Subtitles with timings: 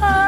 [0.00, 0.27] 啊。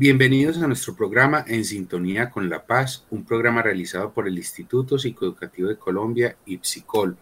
[0.00, 4.98] Bienvenidos a nuestro programa En Sintonía con la Paz, un programa realizado por el Instituto
[4.98, 7.18] Psicoeducativo de Colombia, IPSICOL.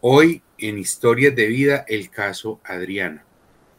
[0.00, 3.24] Hoy en Historias de Vida, el caso Adriana.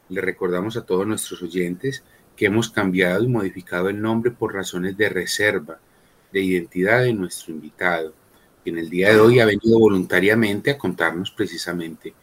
[0.10, 2.04] Le recordamos a todos nuestros oyentes
[2.36, 5.80] que hemos cambiado y modificado el nombre por razones de reserva
[6.34, 8.14] de identidad de nuestro invitado,
[8.66, 12.14] que en el día de hoy ha venido voluntariamente a contarnos precisamente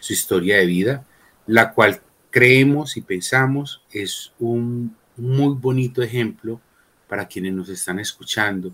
[0.00, 1.06] su historia de vida,
[1.46, 2.00] la cual
[2.30, 6.60] creemos y pensamos es un muy bonito ejemplo
[7.08, 8.72] para quienes nos están escuchando,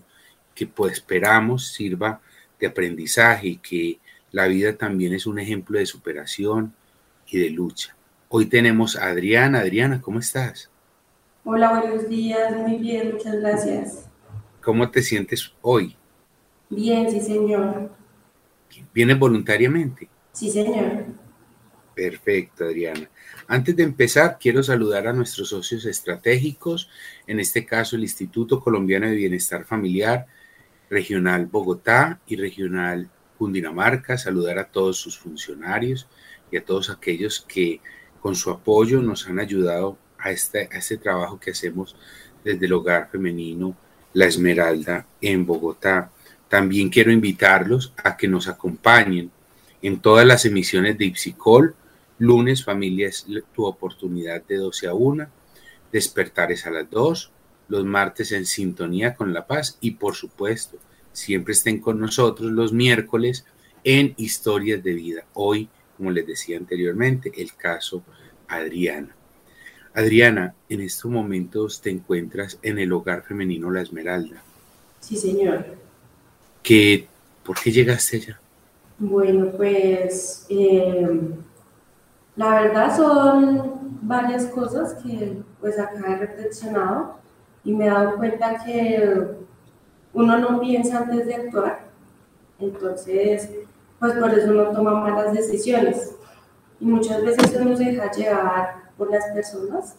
[0.55, 2.21] que pues esperamos sirva
[2.59, 3.99] de aprendizaje y que
[4.31, 6.73] la vida también es un ejemplo de superación
[7.27, 7.95] y de lucha.
[8.29, 9.59] Hoy tenemos a Adriana.
[9.59, 10.69] Adriana, ¿cómo estás?
[11.43, 14.09] Hola, buenos días, muy bien, muchas gracias.
[14.61, 15.95] ¿Cómo te sientes hoy?
[16.69, 17.89] Bien, sí, señor.
[18.93, 20.09] ¿Vienes voluntariamente?
[20.33, 21.05] Sí, señor.
[21.95, 23.09] Perfecto, Adriana.
[23.49, 26.89] Antes de empezar, quiero saludar a nuestros socios estratégicos,
[27.27, 30.27] en este caso el Instituto Colombiano de Bienestar Familiar,
[30.89, 36.07] Regional Bogotá y Regional Cundinamarca, saludar a todos sus funcionarios
[36.51, 37.79] y a todos aquellos que
[38.21, 41.95] con su apoyo nos han ayudado a este, este trabajo que hacemos
[42.43, 43.77] desde el hogar femenino
[44.13, 46.11] La Esmeralda en Bogotá.
[46.49, 49.31] También quiero invitarlos a que nos acompañen
[49.81, 51.75] en todas las emisiones de Ipsicol.
[52.19, 55.27] Lunes, familia, es tu oportunidad de 12 a 1.
[55.91, 57.31] Despertares a las 2.
[57.69, 59.77] Los martes en sintonía con La Paz.
[59.81, 60.77] Y por supuesto,
[61.11, 63.45] siempre estén con nosotros los miércoles
[63.83, 65.25] en Historias de Vida.
[65.33, 68.03] Hoy, como les decía anteriormente, el caso
[68.47, 69.15] Adriana.
[69.93, 74.43] Adriana, en estos momentos te encuentras en el hogar femenino La Esmeralda.
[74.99, 75.65] Sí, señor.
[76.61, 77.07] ¿Qué,
[77.43, 78.39] ¿Por qué llegaste allá?
[78.99, 81.07] Bueno, pues eh,
[82.37, 87.17] la verdad son varias cosas que pues acá he reflexionado
[87.63, 89.35] y me he dado cuenta que
[90.13, 91.79] uno no piensa antes de actuar,
[92.59, 93.49] entonces
[93.99, 96.15] pues por eso uno toma malas decisiones.
[96.79, 99.95] Y muchas veces uno se deja llevar por las personas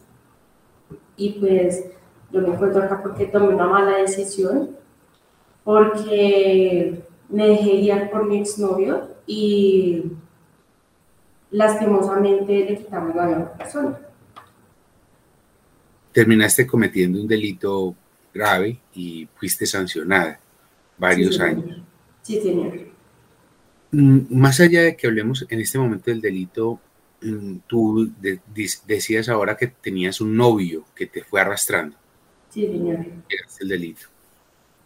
[1.17, 1.85] y pues
[2.31, 4.77] yo me encuentro acá porque tomé una mala decisión
[5.65, 10.13] porque me dejé guiar por mi exnovio y
[11.51, 13.99] lastimosamente le quitamos la vida a una persona.
[16.11, 17.95] Terminaste cometiendo un delito
[18.33, 20.39] grave y fuiste sancionada
[20.97, 21.81] varios años.
[22.21, 22.73] Sí, señor.
[23.91, 26.79] Mm, más allá de que hablemos en este momento del delito,
[27.21, 28.11] mm, tú
[28.85, 31.95] decías ahora que tenías un novio que te fue arrastrando.
[32.49, 33.05] Sí, señor.
[33.59, 34.07] el delito.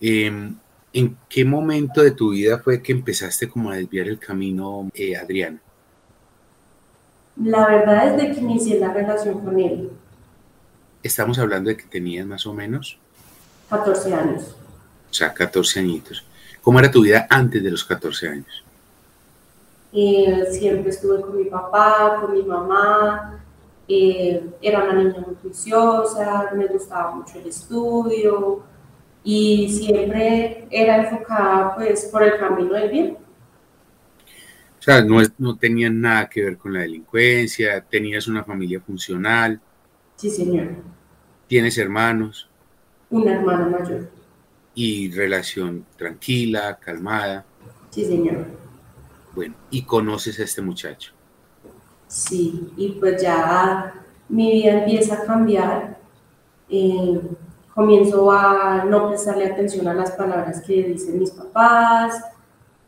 [0.02, 0.56] Em,
[0.96, 5.16] ¿En qué momento de tu vida fue que empezaste como a desviar el camino, eh,
[5.16, 5.60] Adriana?
[7.36, 9.90] La verdad es de que inicié la relación con él.
[11.02, 12.98] Estamos hablando de que tenías más o menos
[13.70, 14.56] 14 años.
[15.10, 16.24] O sea, 14 añitos.
[16.62, 18.64] ¿Cómo era tu vida antes de los 14 años?
[19.92, 23.40] Eh, siempre estuve con mi papá, con mi mamá.
[23.88, 28.64] Eh, era una niña muy juiciosa, me gustaba mucho el estudio
[29.24, 33.18] y siempre era enfocada pues por el camino del bien.
[34.84, 39.62] O sea, no, no tenían nada que ver con la delincuencia, tenías una familia funcional.
[40.18, 40.72] Sí, señor.
[41.48, 42.50] ¿Tienes hermanos?
[43.10, 44.10] Una hermana mayor.
[44.76, 47.46] ¿Y relación tranquila, calmada?
[47.92, 48.46] Sí, señor.
[49.34, 51.14] Bueno, ¿y conoces a este muchacho?
[52.10, 53.94] Sí, y pues ya
[54.28, 55.98] mi vida empieza a cambiar.
[56.68, 57.22] Eh,
[57.74, 62.22] comienzo a no prestarle atención a las palabras que dicen mis papás,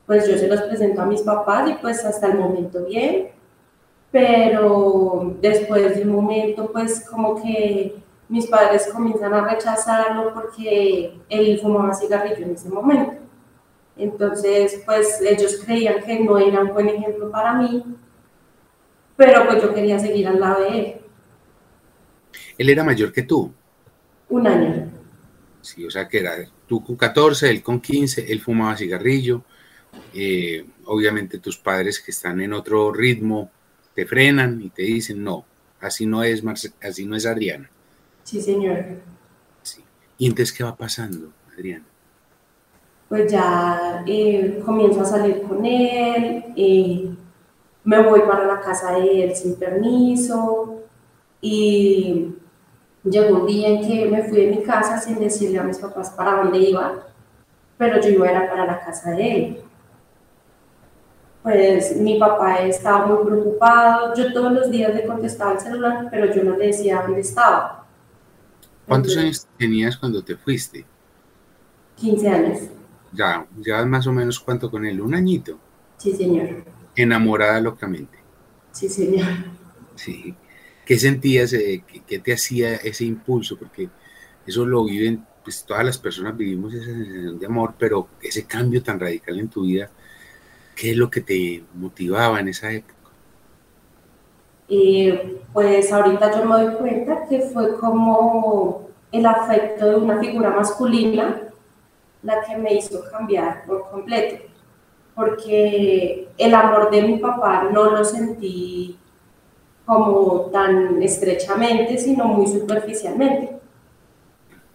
[0.06, 3.30] pues yo se los presento a mis papás y pues hasta el momento bien,
[4.12, 7.96] pero después de un momento pues como que
[8.30, 13.14] mis padres comienzan a rechazarlo porque él fumaba cigarrillo en ese momento.
[13.98, 17.84] Entonces, pues ellos creían que no era un buen ejemplo para mí,
[19.16, 20.96] pero pues yo quería seguir al lado de él.
[22.58, 23.52] ¿Él era mayor que tú?
[24.30, 24.92] Un año.
[25.62, 26.34] Sí, o sea que era
[26.68, 29.44] tú con 14, él con 15, él fumaba cigarrillo.
[30.14, 33.50] Eh, obviamente tus padres que están en otro ritmo
[33.94, 35.46] te frenan y te dicen, no,
[35.80, 36.44] así no es,
[36.82, 37.70] así no es Adriana.
[38.24, 38.84] Sí, señor.
[39.62, 39.84] Sí.
[40.18, 41.86] ¿Y entonces qué va pasando, Adriana?
[43.10, 47.10] Pues ya eh, comienzo a salir con él, eh,
[47.84, 50.82] me voy para la casa de él sin permiso
[51.42, 52.36] y
[53.06, 56.10] Llegó un día en que me fui de mi casa sin decirle a mis papás
[56.10, 57.04] para dónde iba,
[57.78, 59.62] pero yo iba era para la casa de él.
[61.46, 66.34] Pues mi papá estaba muy preocupado, yo todos los días le contestaba el celular, pero
[66.34, 67.86] yo no le decía dónde estaba.
[68.88, 70.84] ¿Cuántos años tenías cuando te fuiste?
[71.98, 72.60] 15 años.
[73.14, 75.60] Ya, ya más o menos cuánto con él, un añito.
[76.00, 76.66] Sí, señor.
[76.96, 78.18] Enamorada locamente.
[78.72, 79.28] Sí, señor.
[79.94, 80.34] Sí.
[80.84, 81.54] ¿Qué sentías?
[81.54, 83.56] Eh, qué, te hacía ese impulso?
[83.56, 83.88] Porque
[84.48, 88.82] eso lo viven, pues todas las personas vivimos esa sensación de amor, pero ese cambio
[88.82, 89.92] tan radical en tu vida,
[90.76, 92.94] ¿qué es lo que te motivaba en esa época?
[94.68, 100.50] Eh, pues ahorita yo me doy cuenta que fue como el afecto de una figura
[100.50, 101.42] masculina
[102.24, 104.44] la que me hizo cambiar por completo,
[105.14, 108.98] porque el amor de mi papá no lo sentí
[109.86, 113.56] como tan estrechamente, sino muy superficialmente.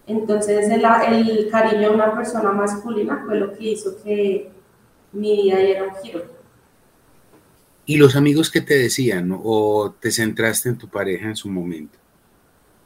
[0.07, 4.49] Entonces el, el, cariño de una persona masculina fue lo que hizo que
[5.11, 6.23] mi vida diera un giro.
[7.85, 11.97] ¿Y los amigos que te decían o te centraste en tu pareja en su momento?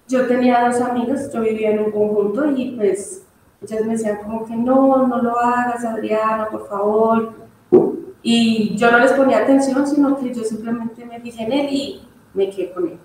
[0.08, 3.24] Yo tenía dos amigos, yo vivía en un conjunto y pues
[3.62, 7.34] ellos me decían como que no, no lo hagas, Adriana, por favor.
[8.22, 12.02] Y yo no les ponía atención, sino que yo simplemente me fijé en él y
[12.34, 12.98] me quedé con él.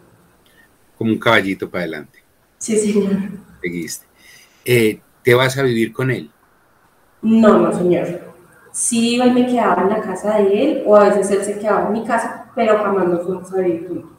[0.97, 2.21] Como un caballito para adelante.
[2.59, 3.13] Sí, señor.
[3.61, 4.07] Seguiste.
[4.65, 6.31] Eh, ¿Te vas a vivir con él?
[7.23, 8.30] No, no, señor.
[8.81, 11.59] Sí iba y me quedaba en la casa de él, o a veces él se
[11.59, 14.11] quedaba en mi casa, pero jamás nos fuimos a vivir juntos.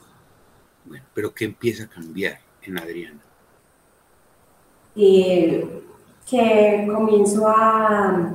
[0.86, 3.20] Bueno, pero ¿qué empieza a cambiar en Adriana?
[4.96, 5.82] Eh,
[6.30, 8.34] que comienzo a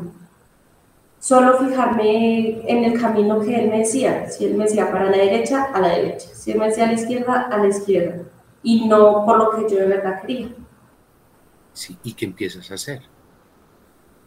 [1.21, 4.29] solo fijarme en el camino que él me decía.
[4.29, 6.29] Si él me decía para la derecha, a la derecha.
[6.35, 8.25] Si él me decía a la izquierda, a la izquierda.
[8.65, 10.49] Y no por lo que yo de verdad quería.
[11.73, 13.03] Sí, ¿y qué empiezas a hacer?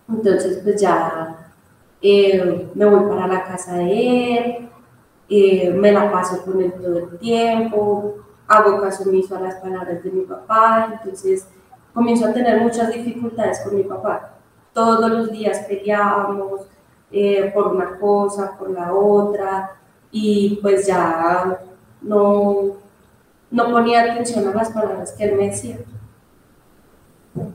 [0.07, 1.48] Entonces, pues ya
[2.01, 4.69] eh, me voy para la casa de él,
[5.29, 8.15] eh, me la paso con él todo el tiempo,
[8.47, 11.47] hago caso omiso a las palabras de mi papá, entonces
[11.93, 14.35] comienzo a tener muchas dificultades con mi papá.
[14.73, 16.61] Todos los días peleábamos,
[17.11, 19.75] eh, por una cosa, por la otra,
[20.11, 21.59] y pues ya
[22.01, 22.77] no,
[23.51, 25.79] no ponía atención a las palabras que él me decía.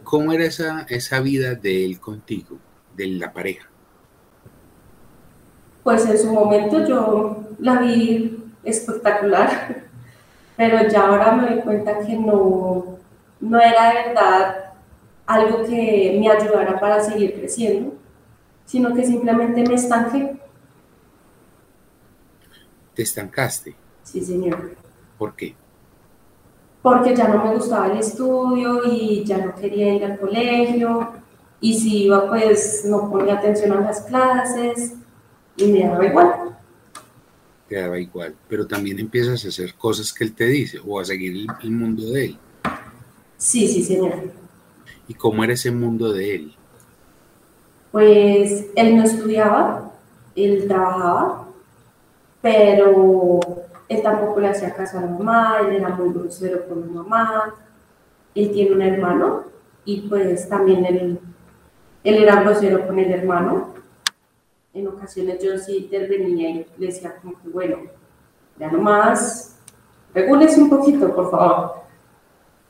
[0.05, 2.57] ¿Cómo era esa, esa vida de él contigo,
[2.97, 3.69] de la pareja?
[5.85, 9.85] Pues en su momento yo la vi espectacular,
[10.57, 12.97] pero ya ahora me doy cuenta que no,
[13.39, 14.57] no era de verdad
[15.27, 17.93] algo que me ayudara para seguir creciendo,
[18.65, 20.41] sino que simplemente me estanqué.
[22.95, 23.77] ¿Te estancaste?
[24.03, 24.77] Sí, señor.
[25.19, 25.55] ¿Por qué?
[26.81, 31.13] Porque ya no me gustaba el estudio y ya no quería ir al colegio.
[31.61, 34.95] Y si iba, pues no ponía atención a las clases
[35.57, 36.33] y me daba igual.
[37.69, 38.35] Te daba igual.
[38.49, 41.71] Pero también empiezas a hacer cosas que él te dice o a seguir el, el
[41.71, 42.39] mundo de él.
[43.37, 44.13] Sí, sí, señor.
[45.07, 46.55] ¿Y cómo era ese mundo de él?
[47.93, 49.93] Pues él no estudiaba,
[50.35, 51.49] él trabajaba,
[52.43, 53.41] pero
[53.89, 57.55] él tampoco le hacía caso a la mamá, él era muy grosero con la mamá,
[58.35, 59.45] él tiene un hermano
[59.85, 61.21] y pues también él,
[62.03, 63.75] él era grosero con el hermano.
[64.75, 67.79] En ocasiones yo sí intervenía y le decía como que bueno,
[68.59, 69.57] ya nomás,
[70.13, 71.75] regúlese un poquito, por favor.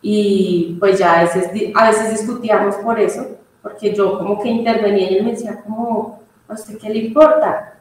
[0.02, 5.10] Y pues ya a veces, a veces discutíamos por eso, porque yo como que intervenía
[5.10, 7.80] y él me decía como, ¿a usted qué le importa?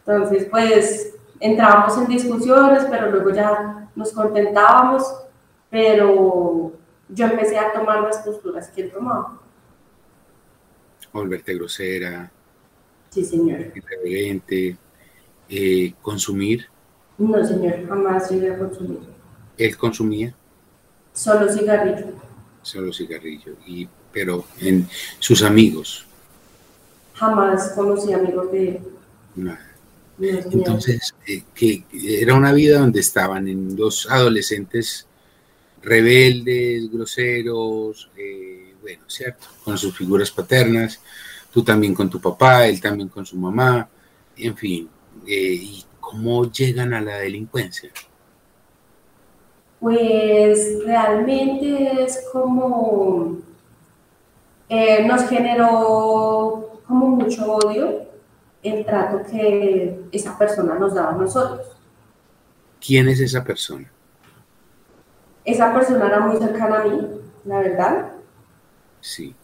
[0.00, 5.02] Entonces pues entrábamos en discusiones, pero luego ya nos contentábamos,
[5.70, 6.72] pero
[7.08, 9.38] yo empecé a tomar las posturas que él tomaba.
[11.10, 12.30] Volverte grosera.
[13.18, 13.72] Sí, señor.
[13.74, 14.76] Irreverente.
[15.48, 16.66] Eh, consumir.
[17.16, 19.00] No, señor, jamás llegué a consumir.
[19.56, 20.34] ¿Él consumía?
[21.12, 22.12] Solo cigarrillo.
[22.62, 23.56] Solo cigarrillo.
[23.66, 24.86] Y, pero en
[25.18, 26.06] sus amigos.
[27.14, 28.80] Jamás conocí amigos de él.
[29.34, 29.66] Nada.
[30.20, 35.06] Entonces, eh, que era una vida donde estaban en dos adolescentes
[35.82, 39.46] rebeldes, groseros, eh, bueno, ¿cierto?
[39.64, 41.00] Con sus figuras paternas,
[41.52, 43.88] tú también con tu papá, él también con su mamá,
[44.36, 44.88] en fin.
[45.26, 47.90] Eh, ¿Y cómo llegan a la delincuencia?
[49.80, 53.38] Pues realmente es como,
[55.06, 58.08] nos generó como mucho odio
[58.62, 61.66] el trato que esa persona nos daba a nosotros.
[62.84, 63.90] ¿Quién es esa persona?
[65.44, 67.00] Esa persona era muy cercana a mí,
[67.44, 68.12] la verdad.
[69.00, 69.34] Sí.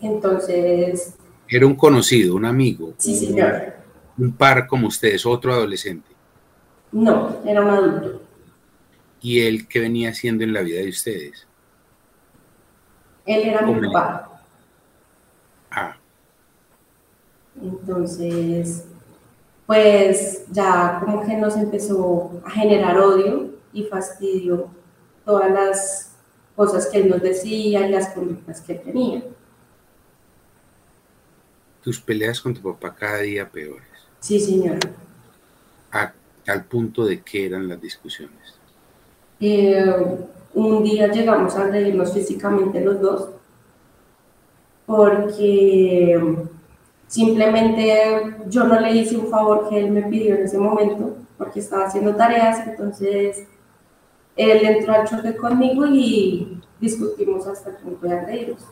[0.00, 1.14] Entonces...
[1.54, 2.94] Era un conocido, un amigo.
[2.96, 3.74] Sí, señor.
[4.16, 6.08] Un par como ustedes, otro adolescente.
[6.90, 8.22] No, era un adulto.
[9.20, 11.46] ¿Y él qué venía haciendo en la vida de ustedes?
[13.26, 14.42] Él era mi papá.
[15.70, 15.96] Ah,
[17.60, 18.84] entonces,
[19.66, 24.70] pues ya como que nos empezó a generar odio y fastidio
[25.26, 26.12] todas las
[26.56, 29.22] cosas que él nos decía y las conductas que él tenía.
[31.82, 33.86] Tus peleas con tu papá cada día peores.
[34.20, 34.78] Sí, señor.
[35.90, 36.12] A
[36.44, 38.54] tal punto de que eran las discusiones.
[39.40, 39.84] Eh,
[40.54, 43.28] un día llegamos a reírnos físicamente los dos
[44.86, 46.18] porque
[47.12, 47.92] Simplemente
[48.48, 51.84] yo no le hice un favor que él me pidió en ese momento porque estaba
[51.84, 53.46] haciendo tareas, entonces
[54.34, 58.62] él entró al choque conmigo y discutimos hasta el punto de reírnos.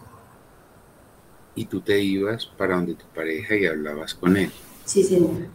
[1.54, 4.50] Y tú te ibas para donde tu pareja y hablabas con él.
[4.85, 5.49] Sí, señor.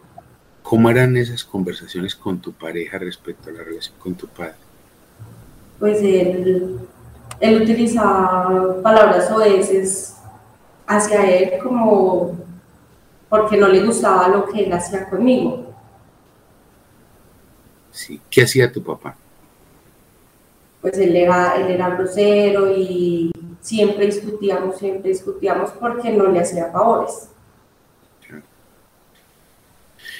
[0.61, 4.55] ¿Cómo eran esas conversaciones con tu pareja respecto a la relación con tu padre?
[5.79, 6.79] Pues él,
[7.39, 10.15] él utilizaba palabras oeces
[10.87, 12.35] hacia él como
[13.29, 15.73] porque no le gustaba lo que él hacía conmigo.
[17.91, 18.19] Sí.
[18.29, 19.15] ¿Qué hacía tu papá?
[20.81, 23.31] Pues él era, él era grosero y
[23.65, 27.29] siempre discutíamos, siempre discutíamos porque no le hacía favores.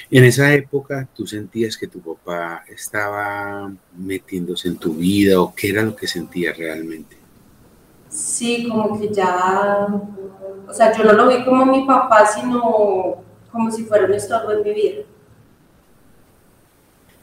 [0.10, 5.70] En esa época, ¿tú sentías que tu papá estaba metiéndose en tu vida o qué
[5.70, 7.18] era lo que sentías realmente?
[8.10, 9.88] Sí, como que ya
[10.68, 14.52] o sea, yo no lo vi como mi papá, sino como si fuera un estorbo
[14.52, 15.02] en mi vida.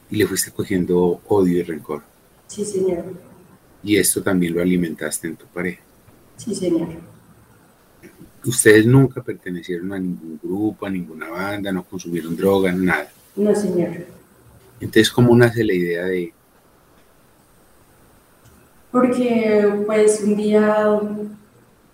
[0.09, 2.03] Y le fuiste cogiendo odio y rencor.
[2.47, 3.03] Sí, señor.
[3.83, 5.81] Y esto también lo alimentaste en tu pareja.
[6.37, 6.89] Sí, señor.
[8.45, 13.09] Ustedes nunca pertenecieron a ningún grupo, a ninguna banda, no consumieron drogas, nada.
[13.35, 14.05] No, señor.
[14.79, 16.33] Entonces, ¿cómo nace la idea de...?
[18.91, 20.99] Porque, pues, un día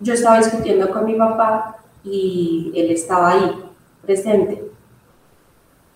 [0.00, 3.54] yo estaba discutiendo con mi papá y él estaba ahí,
[4.02, 4.64] presente.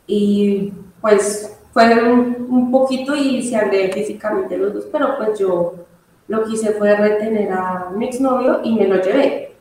[0.06, 5.74] Y pues fue un, poquito y se agregó físicamente los dos, pero pues yo
[6.28, 9.54] lo que hice fue retener a mi exnovio y me lo llevé.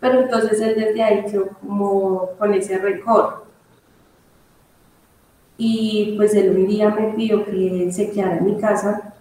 [0.00, 3.44] Pero entonces él desde ahí quedó como con ese rencor.
[5.62, 9.12] y pues él un día me pidió que se quedara en mi casa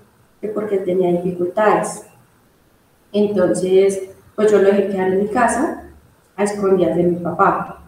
[0.54, 2.06] porque tenía dificultades.
[3.12, 5.84] Entonces, pues yo lo dejé quedar en mi casa
[6.38, 7.82] a escondidas de mi papá,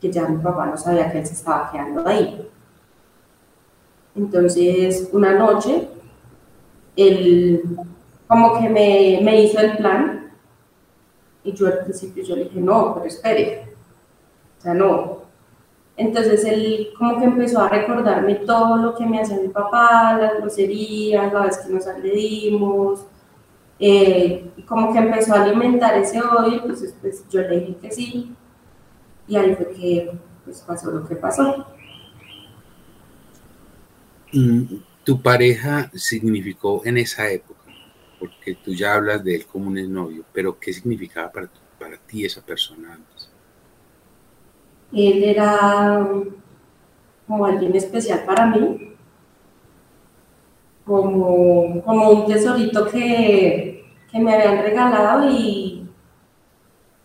[0.00, 2.48] que ya mi papá no sabía que él se estaba quedando ahí.
[4.14, 5.88] Entonces, una noche,
[6.96, 7.62] él
[8.26, 10.32] como que me, me hizo el plan.
[11.44, 13.68] Y yo al principio yo le dije, no, pero espere,
[14.58, 15.26] o sea, no,
[15.96, 20.38] entonces él como que empezó a recordarme todo lo que me hacía mi papá, las
[20.38, 23.06] groserías, la vez que nos agredimos,
[23.78, 28.34] eh, como que empezó a alimentar ese odio, entonces pues yo le dije que sí,
[29.26, 30.12] y ahí fue que
[30.44, 31.66] pues, pasó lo que pasó.
[35.06, 37.60] ¿Tu pareja significó en esa época?
[38.18, 42.24] Porque tú ya hablas de él como un novio, pero ¿qué significaba para, para ti
[42.24, 43.30] esa persona antes?
[44.92, 46.08] Él era
[47.24, 48.96] como alguien especial para mí,
[50.84, 55.88] como, como un tesorito que, que me habían regalado y,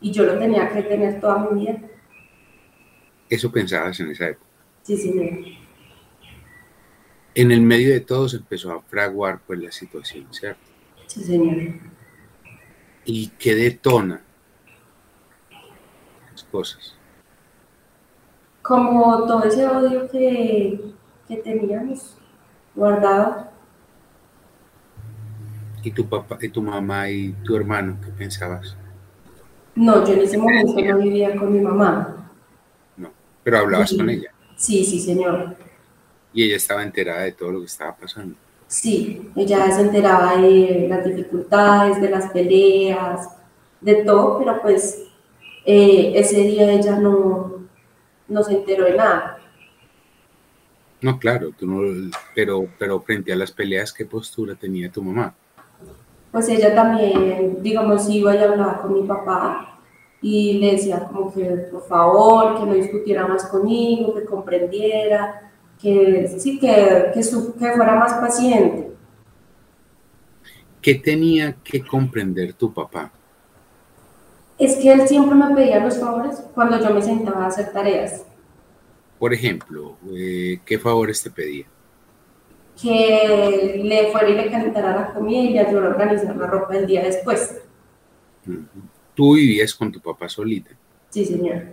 [0.01, 1.79] y yo lo tenía que tener toda mi vida.
[3.29, 4.49] ¿Eso pensabas en esa época?
[4.81, 5.61] Sí, señor.
[7.33, 10.61] En el medio de todo se empezó a fraguar pues la situación, ¿cierto?
[11.07, 11.73] Sí, señor.
[13.05, 14.21] ¿Y qué detona
[16.31, 16.95] las cosas?
[18.61, 20.79] como todo ese odio que,
[21.27, 22.15] que teníamos
[22.75, 23.47] guardado.
[25.83, 28.77] ¿Y tu papá, y tu mamá y tu hermano qué pensabas?
[29.75, 32.29] No, yo en ese momento no vivía con mi mamá.
[32.97, 33.11] No,
[33.43, 34.31] pero hablabas con ella.
[34.55, 35.55] Sí, sí, señor.
[36.33, 38.35] ¿Y ella estaba enterada de todo lo que estaba pasando?
[38.67, 43.29] Sí, ella se enteraba de las dificultades, de las peleas,
[43.81, 45.03] de todo, pero pues
[45.65, 47.67] eh, ese día ella no,
[48.29, 49.37] no se enteró de nada.
[51.01, 55.35] No, claro, tú no, pero, pero frente a las peleas, ¿qué postura tenía tu mamá?
[56.31, 59.79] Pues ella también, digamos, iba y hablaba con mi papá
[60.21, 65.50] y le decía como que por favor, que no discutiera más conmigo, que comprendiera,
[65.81, 68.91] que sí, que, que, que fuera más paciente.
[70.81, 73.11] ¿Qué tenía que comprender tu papá?
[74.61, 78.23] es que él siempre me pedía los favores cuando yo me sentaba a hacer tareas.
[79.17, 81.65] Por ejemplo, eh, ¿qué favores te pedía?
[82.79, 86.77] Que le fuera y le calentara la comida y le ayudara a organizar la ropa
[86.77, 87.59] el día después.
[89.15, 90.69] ¿Tú vivías con tu papá solita?
[91.09, 91.63] Sí, señor.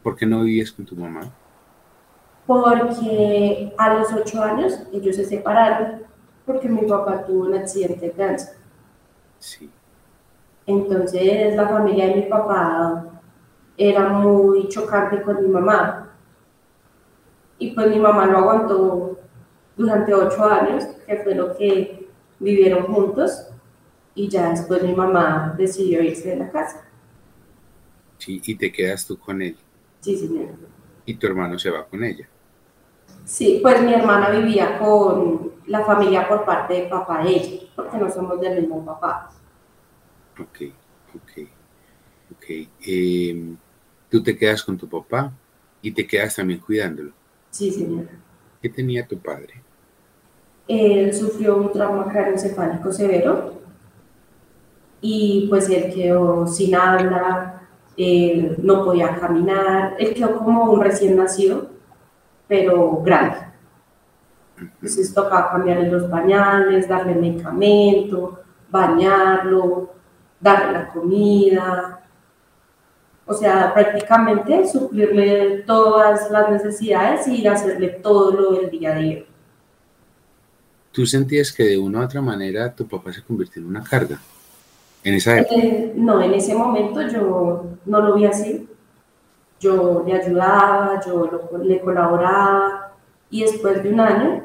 [0.00, 1.22] ¿Por qué no vivías con tu mamá?
[2.52, 6.02] Porque a los ocho años ellos se separaron
[6.44, 8.56] porque mi papá tuvo un accidente de cáncer.
[9.38, 9.70] Sí.
[10.66, 13.06] Entonces la familia de mi papá
[13.78, 16.10] era muy chocante con mi mamá.
[17.58, 19.18] Y pues mi mamá lo aguantó
[19.74, 22.06] durante ocho años, que fue lo que
[22.38, 23.48] vivieron juntos.
[24.14, 26.84] Y ya después mi mamá decidió irse de la casa.
[28.18, 29.56] Sí, y te quedas tú con él.
[30.00, 30.48] Sí, señor.
[31.06, 32.28] Y tu hermano se va con ella.
[33.24, 37.96] Sí, pues mi hermana vivía con la familia por parte de papá de ella, porque
[37.96, 39.30] no somos del mismo papá.
[40.38, 40.72] Ok,
[41.14, 41.48] ok,
[42.32, 42.44] ok.
[42.86, 43.56] Em,
[44.10, 45.32] tú te quedas con tu papá
[45.80, 47.12] y te quedas también cuidándolo.
[47.50, 48.10] Sí, señora.
[48.60, 49.62] ¿Qué tenía tu padre?
[50.68, 53.54] Él sufrió un trauma craneoencefálico severo
[55.00, 57.62] y pues él quedó sin habla,
[58.58, 61.71] no podía caminar, él quedó como un recién nacido,
[62.52, 63.38] pero grande.
[64.58, 69.94] Entonces tocaba cambiarle los pañales, darle medicamento, bañarlo,
[70.38, 72.02] darle la comida,
[73.24, 79.24] o sea, prácticamente suplirle todas las necesidades y hacerle todo lo del día a día.
[80.92, 84.20] ¿Tú sentías que de una u otra manera tu papá se convirtió en una carga
[85.02, 85.54] en esa época?
[85.56, 88.68] Eh, no, en ese momento yo no lo vi así.
[89.62, 92.92] Yo le ayudaba, yo le colaboraba
[93.30, 94.42] y después de un año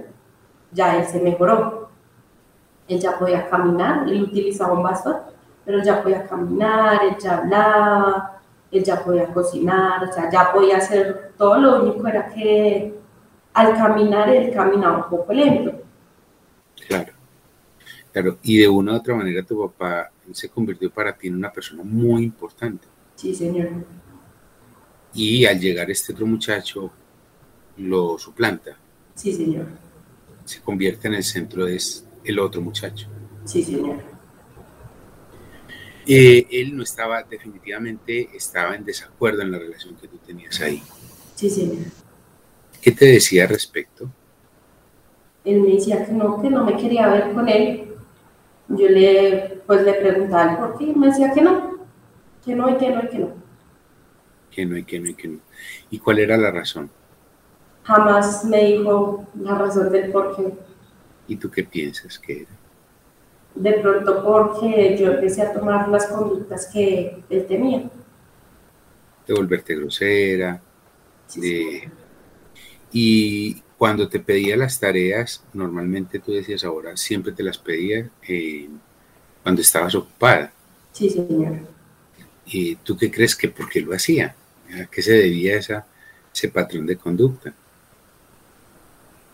[0.72, 1.90] ya él se mejoró.
[2.88, 5.18] Él ya podía caminar, él utilizaba un bastón
[5.68, 8.40] pero ya podía caminar, él ya hablaba,
[8.72, 12.96] él ya podía cocinar, o sea, ya podía hacer todo, lo único era que
[13.54, 15.74] al caminar él caminaba un poco lento.
[16.88, 17.12] Claro,
[18.14, 21.52] claro, y de una u otra manera tu papá se convirtió para ti en una
[21.52, 22.88] persona muy importante.
[23.16, 23.68] Sí, señor.
[25.14, 26.92] Y al llegar este otro muchacho,
[27.78, 28.78] lo suplanta.
[29.16, 29.66] Sí, señor.
[30.46, 31.80] Se convierte en el centro de
[32.24, 33.08] el otro muchacho.
[33.46, 33.98] Sí, señor.
[36.06, 40.82] Eh, él no estaba, definitivamente estaba en desacuerdo en la relación que tú tenías ahí.
[41.36, 41.86] Sí, señor.
[42.82, 44.10] ¿Qué te decía al respecto?
[45.44, 47.96] Él me decía que no, que no me quería ver con él.
[48.70, 51.88] Yo le, pues le preguntaba por qué y me decía que no,
[52.46, 53.47] que no y que no y que no.
[54.58, 55.40] Que no y que no y que no.
[55.92, 56.90] ¿Y cuál era la razón?
[57.84, 60.52] Jamás me dijo la razón del por qué.
[61.28, 62.50] ¿Y tú qué piensas que era?
[63.54, 67.88] De pronto porque yo empecé a tomar las conductas que él tenía.
[69.28, 70.60] De volverte grosera,
[71.36, 71.92] de...
[72.92, 78.68] Y cuando te pedía las tareas, normalmente tú decías ahora, siempre te las pedía eh,
[79.44, 80.52] cuando estabas ocupada.
[80.94, 81.60] Sí, señor.
[82.48, 84.36] ¿Y tú qué crees que por qué lo hacía?
[84.74, 85.86] ¿A qué se debía esa,
[86.34, 87.54] ese patrón de conducta?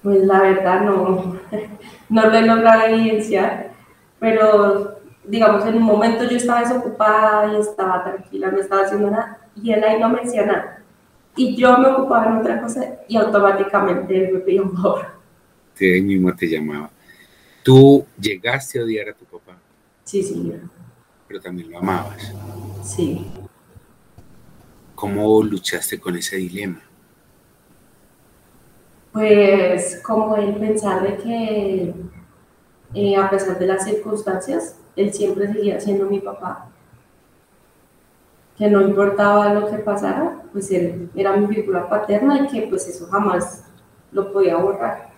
[0.02, 1.40] Pues la verdad no,
[2.10, 3.72] no lo he logrado evidenciar,
[4.20, 9.40] pero digamos en un momento yo estaba desocupada y estaba tranquila, no estaba haciendo nada,
[9.56, 10.84] y él ahí no me decía nada
[11.36, 15.06] y yo me ocupaba en otra cosa y automáticamente él me pidió un favor.
[15.74, 16.90] Sí, él mismo te llamaba.
[17.64, 19.58] ¿Tú llegaste a odiar a tu papá?
[20.04, 20.60] Sí, señor.
[21.28, 22.34] Pero también lo amabas.
[22.84, 23.26] Sí.
[25.04, 26.80] ¿Cómo luchaste con ese dilema?
[29.12, 31.94] Pues como el pensar de que
[32.94, 36.70] eh, a pesar de las circunstancias, él siempre seguía siendo mi papá
[38.58, 42.88] que no importaba lo que pasara, pues él era mi figura paterna y que pues
[42.88, 43.66] eso jamás
[44.14, 45.10] lo podía borrar.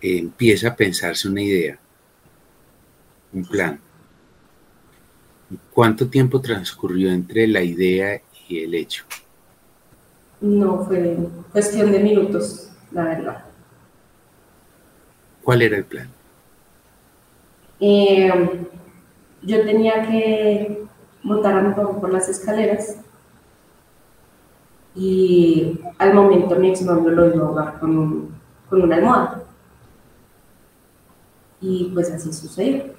[0.00, 1.80] Empieza a pensarse una idea,
[3.32, 3.87] un plan.
[5.72, 9.04] ¿Cuánto tiempo transcurrió entre la idea y el hecho?
[10.40, 11.16] No, fue
[11.52, 13.44] cuestión de minutos, la verdad.
[15.42, 16.08] ¿Cuál era el plan?
[17.80, 18.30] Eh,
[19.42, 20.84] yo tenía que
[21.22, 22.96] montar a mi papá por las escaleras
[24.94, 28.28] y al momento mi exnovio lo iba a ahogar con,
[28.68, 29.44] con una almohada.
[31.60, 32.97] Y pues así sucedió.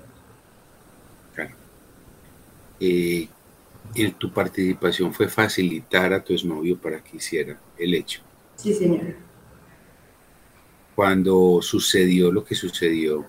[2.80, 3.28] Eh,
[4.18, 8.22] tu participación fue facilitar a tu exnovio para que hiciera el hecho.
[8.56, 9.15] Sí, señora.
[10.96, 13.26] Cuando sucedió lo que sucedió,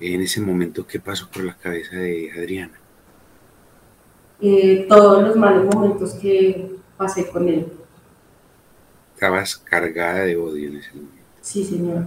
[0.00, 2.80] en ese momento, ¿qué pasó por la cabeza de Adriana?
[4.40, 7.66] Eh, todos los malos momentos que pasé con él.
[9.14, 11.16] Estabas cargada de odio en ese momento.
[11.42, 12.06] Sí, señor.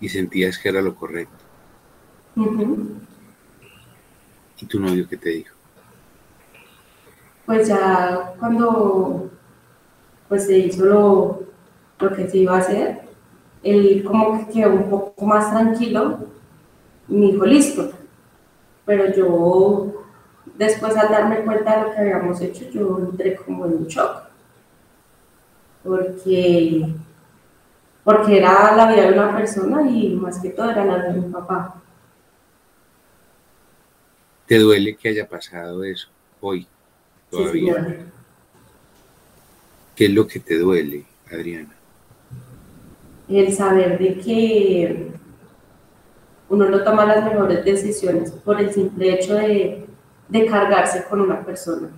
[0.00, 1.32] Y sentías que era lo correcto.
[4.62, 5.54] ¿Y tu novio qué te dijo?
[7.44, 9.28] Pues ya cuando
[10.28, 11.42] pues se hizo lo,
[11.98, 13.00] lo que se iba a hacer,
[13.64, 16.20] él como que quedó un poco más tranquilo
[17.08, 17.90] me dijo, listo.
[18.86, 20.04] Pero yo,
[20.56, 24.22] después al darme cuenta de lo que habíamos hecho, yo entré como en un shock.
[25.82, 26.94] Porque,
[28.04, 31.32] porque era la vida de una persona y más que todo era la de mi
[31.32, 31.81] papá.
[34.46, 36.08] ¿Te duele que haya pasado eso
[36.40, 36.66] hoy?
[37.30, 37.86] Todavía.
[37.86, 37.94] Sí,
[39.96, 41.74] ¿Qué es lo que te duele, Adriana?
[43.28, 45.12] El saber de que
[46.48, 49.86] uno no toma las mejores decisiones por el simple hecho de,
[50.50, 51.88] cargarse con una persona.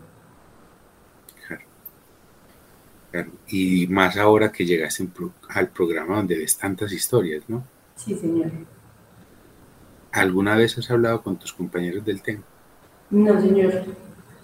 [3.11, 3.31] Claro.
[3.49, 5.09] Y más ahora que llegaste
[5.49, 7.65] al programa donde ves tantas historias, ¿no?
[7.97, 8.51] Sí, señor.
[10.15, 12.45] ¿Alguna vez has hablado con tus compañeros del tema?
[13.11, 13.85] No, señor.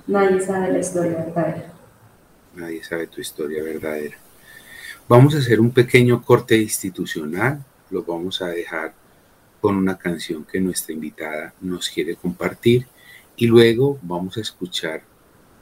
[0.05, 1.73] Nadie sabe la historia verdadera.
[2.57, 4.17] Nadie sabe tu historia verdadera.
[5.09, 7.65] Vamos a hacer un pequeño corte institucional.
[7.89, 8.95] Lo vamos a dejar
[9.61, 12.89] con una canción que nuestra invitada nos quiere compartir
[13.37, 15.03] y luego vamos a escuchar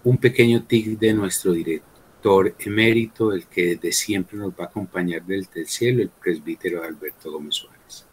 [0.05, 5.23] un pequeño tic de nuestro director emérito, el que desde siempre nos va a acompañar
[5.27, 8.07] desde el cielo, el presbítero Alberto Gómez Suárez.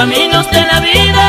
[0.00, 1.26] Caminos de la vida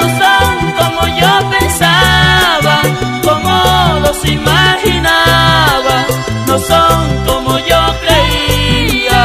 [0.00, 2.82] no son como yo pensaba,
[3.22, 5.96] como los imaginaba,
[6.48, 9.22] no son como yo creía.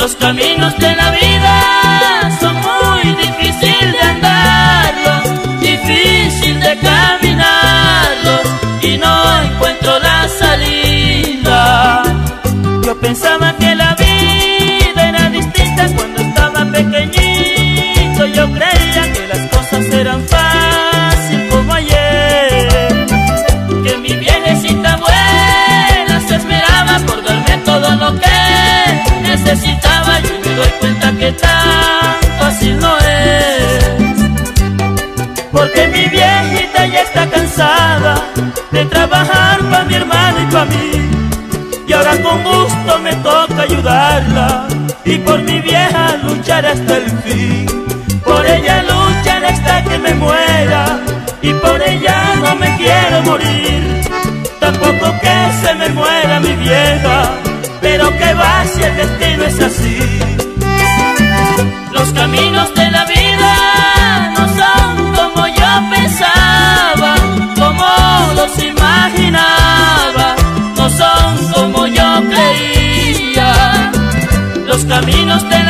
[0.00, 1.54] Los caminos de la vida
[2.40, 2.45] son
[38.76, 40.90] de trabajar para mi hermano y para mí.
[41.88, 44.68] Y ahora con gusto me toca ayudarla
[45.02, 47.66] y por mi vieja luchar hasta el fin.
[48.22, 51.00] Por ella luchar hasta que me muera
[51.40, 53.80] y por ella no me quiero morir.
[54.60, 57.30] Tampoco que se me muera mi vieja,
[57.80, 60.35] pero que va si el destino es así.
[75.00, 75.65] Caminos de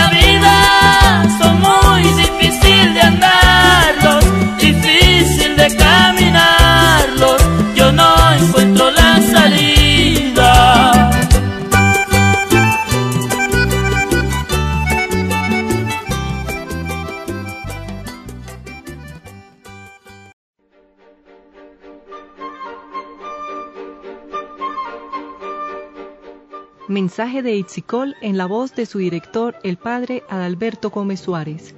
[27.42, 31.74] De Itzicol en la voz de su director, el padre Adalberto Gómez Suárez.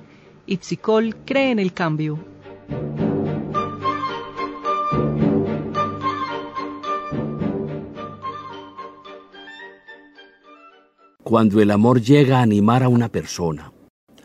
[0.46, 2.18] Itzicol cree en el cambio.
[11.24, 13.72] Cuando el amor llega a animar a una persona,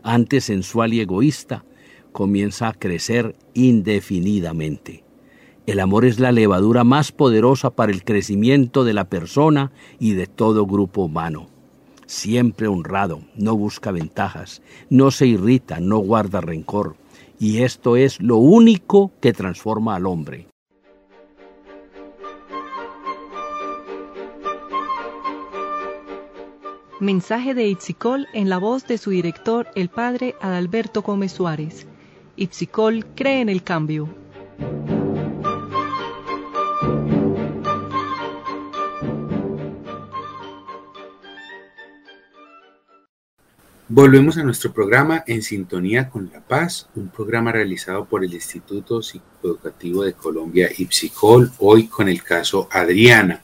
[0.04, 1.66] antes sensual y egoísta,
[2.12, 5.04] comienza a crecer indefinidamente.
[5.66, 10.28] El amor es la levadura más poderosa para el crecimiento de la persona y de
[10.28, 11.48] todo grupo humano.
[12.06, 16.98] Siempre honrado, no busca ventajas, no se irrita, no guarda rencor.
[17.40, 20.48] Y esto es lo único que transforma al hombre.
[27.00, 31.88] Mensaje de Itzicol en la voz de su director, el padre Adalberto Gómez Suárez.
[32.36, 34.10] Itzicol cree en el cambio.
[43.90, 49.02] Volvemos a nuestro programa En Sintonía con la Paz, un programa realizado por el Instituto
[49.02, 53.42] Psicoeducativo de Colombia, IPSICOL, hoy con el caso Adriana,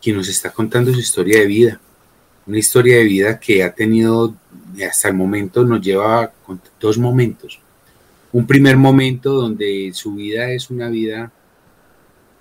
[0.00, 1.80] quien nos está contando su historia de vida.
[2.46, 4.36] Una historia de vida que ha tenido,
[4.88, 6.32] hasta el momento, nos lleva
[6.78, 7.58] dos momentos.
[8.30, 11.32] Un primer momento donde su vida es una vida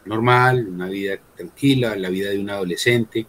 [0.05, 3.25] normal, una vida tranquila, la vida de un adolescente,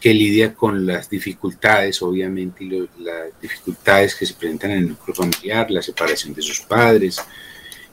[0.00, 2.64] que lidia con las dificultades, obviamente,
[2.98, 7.20] las dificultades que se presentan en el núcleo familiar, la separación de sus padres,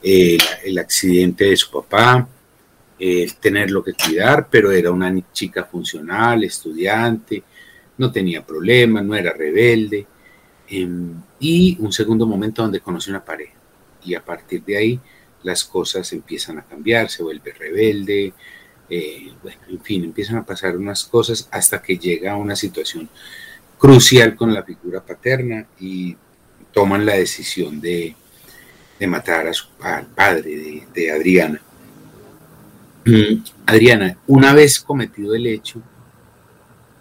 [0.02, 2.28] eh, el accidente de su papá,
[2.98, 7.42] el tenerlo que cuidar, pero era una chica funcional, estudiante,
[7.98, 10.06] no tenía problemas, no era rebelde,
[10.68, 10.88] eh,
[11.40, 13.54] y un segundo momento donde conoce una pareja,
[14.04, 15.00] y a partir de ahí
[15.42, 18.32] las cosas empiezan a cambiar, se vuelve rebelde,
[18.88, 23.08] eh, bueno, en fin, empiezan a pasar unas cosas hasta que llega a una situación
[23.78, 26.16] crucial con la figura paterna y
[26.72, 28.14] toman la decisión de,
[28.98, 31.60] de matar a su, al padre de, Adriana.
[33.04, 35.80] Mm, Adriana, una vez cometido el hecho,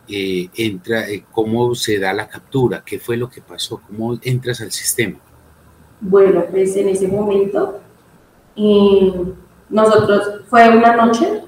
[0.07, 2.83] eh, entra, eh, ¿cómo se da la captura?
[2.85, 3.81] ¿Qué fue lo que pasó?
[3.87, 5.17] ¿Cómo entras al sistema?
[5.99, 7.79] Bueno, pues en ese momento,
[8.55, 9.13] eh,
[9.69, 11.41] nosotros, fue una noche,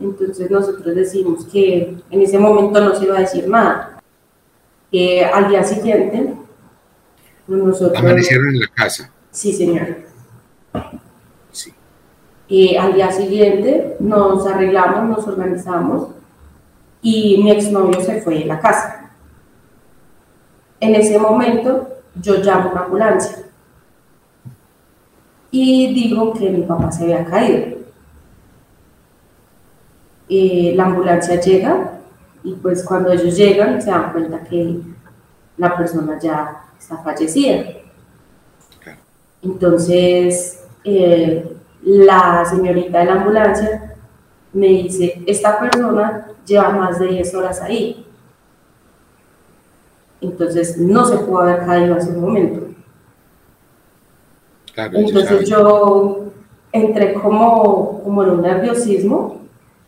[0.00, 4.02] entonces nosotros decimos que en ese momento no se iba a decir nada.
[4.90, 6.34] Eh, al día siguiente,
[7.46, 7.98] nosotros...
[7.98, 9.12] Amanecieron en la casa.
[9.30, 9.98] Sí, señor.
[11.52, 11.72] Sí.
[12.48, 16.08] Eh, al día siguiente nos arreglamos, nos organizamos
[17.02, 19.10] y mi exnovio se fue de la casa.
[20.80, 23.38] En ese momento yo llamo a una ambulancia
[25.50, 27.79] y digo que mi papá se había caído.
[30.32, 31.98] Eh, la ambulancia llega
[32.44, 34.76] y pues cuando ellos llegan se dan cuenta que
[35.56, 37.64] la persona ya está fallecida.
[39.42, 43.96] Entonces, eh, la señorita de la ambulancia
[44.52, 48.06] me dice, esta persona lleva más de 10 horas ahí.
[50.20, 52.68] Entonces, no se pudo haber caído a ese momento.
[54.74, 56.26] Claro, Entonces yo
[56.70, 59.40] entré como, como en un nerviosismo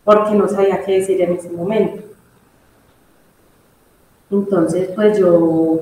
[0.04, 2.02] porque no sabía qué decir en ese momento.
[4.30, 5.80] Entonces, pues yo,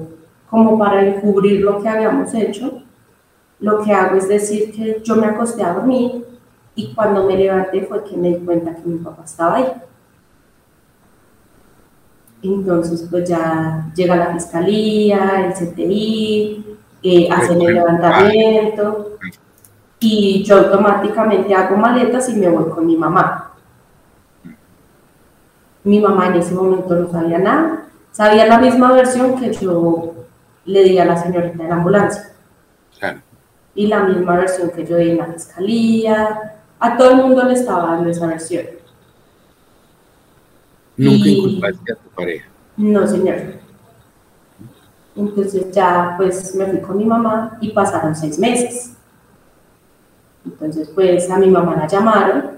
[0.48, 2.82] como para encubrir lo que habíamos hecho,
[3.60, 6.24] lo que hago es decir que yo me acosté a dormir
[6.74, 9.72] y cuando me levanté fue que me di cuenta que mi papá estaba ahí.
[12.42, 16.64] Entonces, pues ya llega la fiscalía, el CTI,
[17.02, 19.18] eh, hacen el levantamiento
[19.98, 23.49] y yo automáticamente hago maletas y me voy con mi mamá.
[25.82, 30.14] Mi mamá en ese momento no sabía nada, sabía la misma versión que yo
[30.66, 32.32] le di a la señorita de la ambulancia.
[33.74, 37.54] Y la misma versión que yo di en la fiscalía, a todo el mundo le
[37.54, 38.66] estaba dando esa versión.
[40.96, 42.48] ¿Nunca inculpaste a tu pareja?
[42.76, 43.36] No, señor.
[45.16, 48.96] Entonces ya pues me fui con mi mamá y pasaron seis meses.
[50.44, 52.50] Entonces pues a mi mamá la llamaron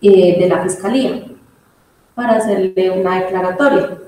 [0.00, 1.31] eh, de la fiscalía
[2.14, 3.98] para hacerle una declaratoria.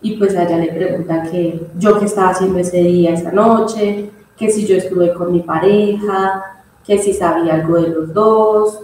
[0.00, 4.10] Y pues a ella le preguntan que yo qué estaba haciendo ese día, esa noche,
[4.36, 6.44] que si yo estuve con mi pareja,
[6.86, 8.80] que si sabía algo de los dos.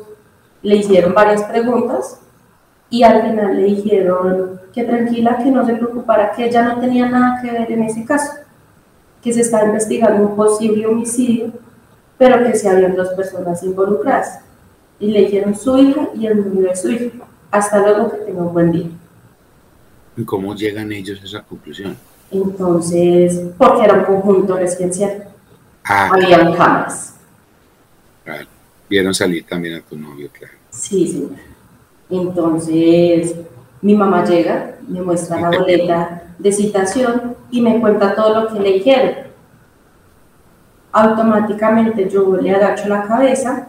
[0.62, 2.20] Le hicieron varias preguntas
[2.90, 7.08] y al final le dijeron que tranquila, que no se preocupara, que ella no tenía
[7.08, 8.32] nada que ver en ese caso,
[9.22, 11.52] que se estaba investigando un posible homicidio,
[12.18, 14.40] pero que se habían dos personas involucradas.
[14.98, 17.26] Y le dijeron su hija y el novio de su hija.
[17.54, 18.88] Hasta luego, que tenga un buen día.
[20.16, 21.96] ¿Y cómo llegan ellos a esa conclusión?
[22.32, 25.28] Entonces, porque era un conjunto residencial.
[25.84, 27.14] Ah, Habían cámaras.
[28.24, 28.48] claro.
[28.90, 30.54] Vieron salir también a tu novio, claro.
[30.68, 31.36] Sí, señora.
[32.10, 33.36] Entonces,
[33.80, 38.58] mi mamá llega, me muestra la boleta de citación y me cuenta todo lo que
[38.58, 39.14] le dijeron.
[40.90, 43.68] Automáticamente yo le agacho la cabeza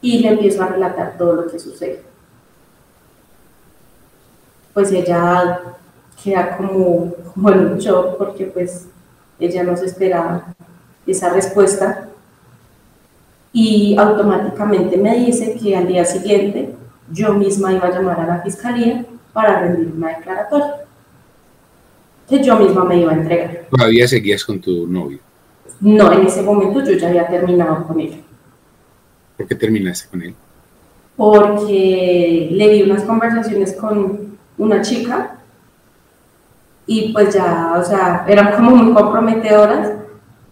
[0.00, 2.10] y le empiezo a relatar todo lo que sucede.
[4.74, 5.60] Pues ella
[6.22, 8.86] queda como, como en un shock porque pues
[9.38, 10.54] ella no se esperaba
[11.06, 12.08] esa respuesta
[13.52, 16.74] y automáticamente me dice que al día siguiente
[17.10, 20.76] yo misma iba a llamar a la fiscalía para rendir una declaratoria
[22.28, 23.66] que yo misma me iba a entregar.
[23.70, 25.18] ¿Todavía seguías con tu novio?
[25.80, 28.22] No, en ese momento yo ya había terminado con él.
[29.36, 30.34] ¿Por qué terminaste con él?
[31.16, 35.38] Porque le di unas conversaciones con una chica
[36.86, 39.92] y pues ya, o sea, eran como muy comprometedoras.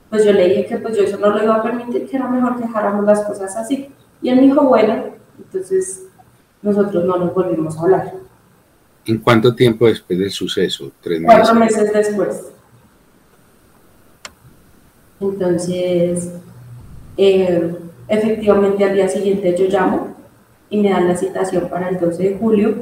[0.09, 2.29] Pues yo le dije que pues yo eso no lo iba a permitir, que era
[2.29, 3.91] mejor que dejáramos las cosas así.
[4.23, 5.05] Y él me dijo, bueno,
[5.39, 6.05] entonces
[6.63, 8.13] nosotros no nos volvimos a hablar.
[9.07, 10.91] ¿En cuánto tiempo después del suceso?
[11.01, 11.79] ¿Tres Cuatro meses?
[11.79, 12.43] meses después.
[15.21, 16.33] Entonces,
[17.17, 17.75] eh,
[18.09, 20.17] efectivamente al día siguiente yo llamo
[20.71, 22.75] y me dan la citación para el 12 de julio.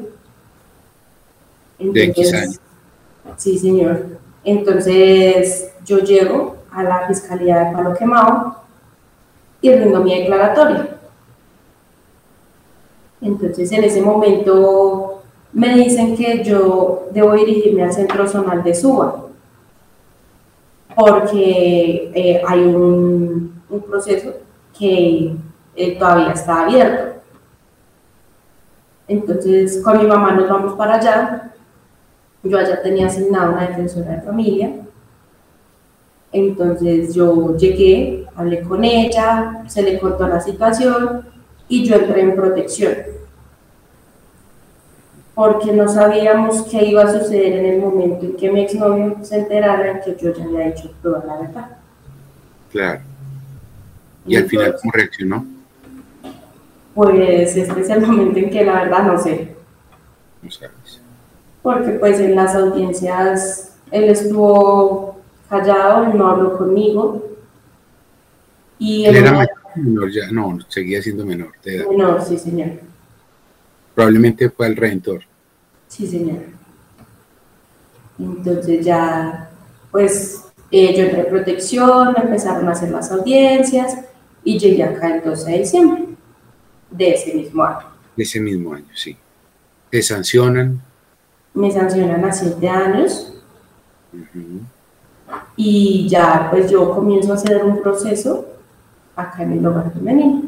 [1.79, 2.61] De X años.
[3.37, 4.19] Sí, señor.
[4.45, 8.57] Entonces yo llego a la Fiscalía de Palo Quemado
[9.61, 10.99] y rindo mi declaratoria.
[13.21, 15.23] Entonces en ese momento
[15.53, 19.25] me dicen que yo debo dirigirme al centro zonal de Suba
[20.95, 24.35] porque eh, hay un, un proceso
[24.77, 25.33] que
[25.77, 27.21] eh, todavía está abierto.
[29.07, 31.53] Entonces con mi mamá nos vamos para allá.
[32.43, 34.73] Yo allá tenía asignada una defensora de familia.
[36.33, 41.27] Entonces yo llegué, hablé con ella, se le contó la situación
[41.69, 42.95] y yo entré en protección.
[45.35, 49.39] Porque no sabíamos qué iba a suceder en el momento en que mi exnovio se
[49.39, 51.79] enterara que yo ya había dicho toda la verdad.
[52.71, 53.01] Claro.
[54.27, 55.47] ¿Y al final cómo reaccionó?
[56.95, 59.55] Pues este es el momento en que la verdad no sé.
[60.43, 61.01] No sabes.
[61.63, 67.25] Porque pues en las audiencias él estuvo callado, él no habló conmigo.
[68.79, 71.87] Y Él era mayor, menor ya, no, seguía siendo menor de edad.
[71.89, 72.71] menor, sí señor.
[73.95, 75.23] Probablemente fue al redentor.
[75.89, 76.39] Sí, señor.
[78.19, 79.51] Entonces ya,
[79.91, 83.97] pues eh, yo entré en protección, empezaron a hacer las audiencias
[84.45, 86.05] y llegué acá el 12 de diciembre
[86.91, 87.87] de ese mismo año.
[88.17, 89.17] Ese mismo año, sí.
[89.91, 90.83] Te sancionan.
[91.59, 93.33] Me sancionan a siete años
[95.57, 98.47] y ya pues yo comienzo a hacer un proceso
[99.17, 100.43] acá en el hogar femenino.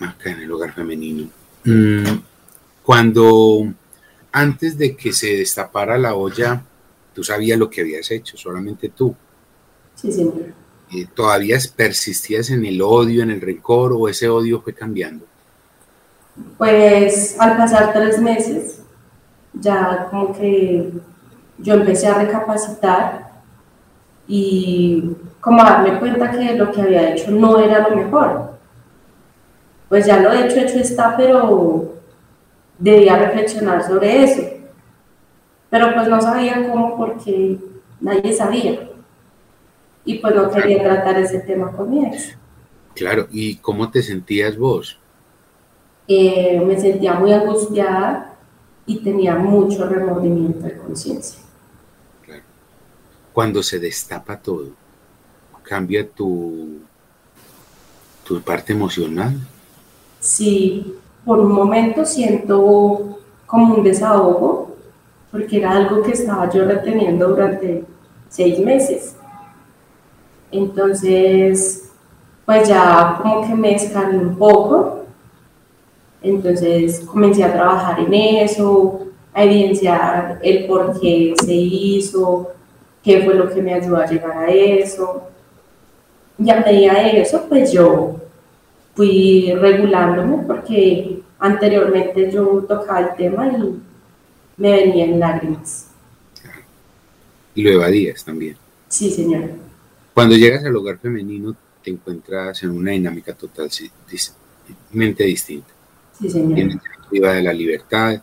[0.00, 1.28] acá en el hogar femenino.
[1.64, 2.18] Mm,
[2.82, 3.66] Cuando
[4.30, 6.62] antes de que se destapara la olla,
[7.14, 9.14] tú sabías lo que habías hecho, solamente tú.
[9.94, 10.52] Sí, señor.
[10.92, 15.24] Eh, ¿Todavía persistías en el odio, en el rencor o ese odio fue cambiando?
[16.58, 18.80] Pues al pasar tres meses,
[19.60, 20.92] ya como que
[21.58, 23.30] yo empecé a recapacitar
[24.28, 28.56] y como a darme cuenta que lo que había hecho no era lo mejor.
[29.88, 31.94] Pues ya lo hecho, hecho está, pero
[32.78, 34.42] debía reflexionar sobre eso.
[35.70, 37.58] Pero pues no sabía cómo porque
[38.00, 38.88] nadie sabía.
[40.04, 42.36] Y pues no quería tratar ese tema con mi ex.
[42.94, 44.98] Claro, ¿y cómo te sentías vos?
[46.08, 48.35] Eh, me sentía muy angustiada
[48.86, 51.40] y tenía mucho remordimiento de conciencia.
[52.24, 52.42] Claro.
[53.32, 54.70] Cuando se destapa todo,
[55.62, 56.78] cambia tu,
[58.24, 59.34] tu parte emocional.
[60.20, 64.76] Sí, por un momento siento como un desahogo,
[65.30, 67.84] porque era algo que estaba yo reteniendo durante
[68.28, 69.16] seis meses.
[70.50, 71.90] Entonces,
[72.44, 75.05] pues ya como que me escalé un poco.
[76.22, 82.50] Entonces comencé a trabajar en eso, a evidenciar el por qué se hizo,
[83.02, 85.22] qué fue lo que me ayudó a llegar a eso.
[86.38, 88.16] Y a medida de eso, pues yo
[88.94, 93.78] fui regulándome porque anteriormente yo tocaba el tema y
[94.56, 95.88] me venían lágrimas.
[97.54, 98.56] Y lo evadías también.
[98.88, 99.50] Sí, señor.
[100.12, 105.75] Cuando llegas al hogar femenino, te encuentras en una dinámica totalmente distinta.
[106.18, 106.80] Sí, señor.
[107.10, 108.20] priva de la libertad.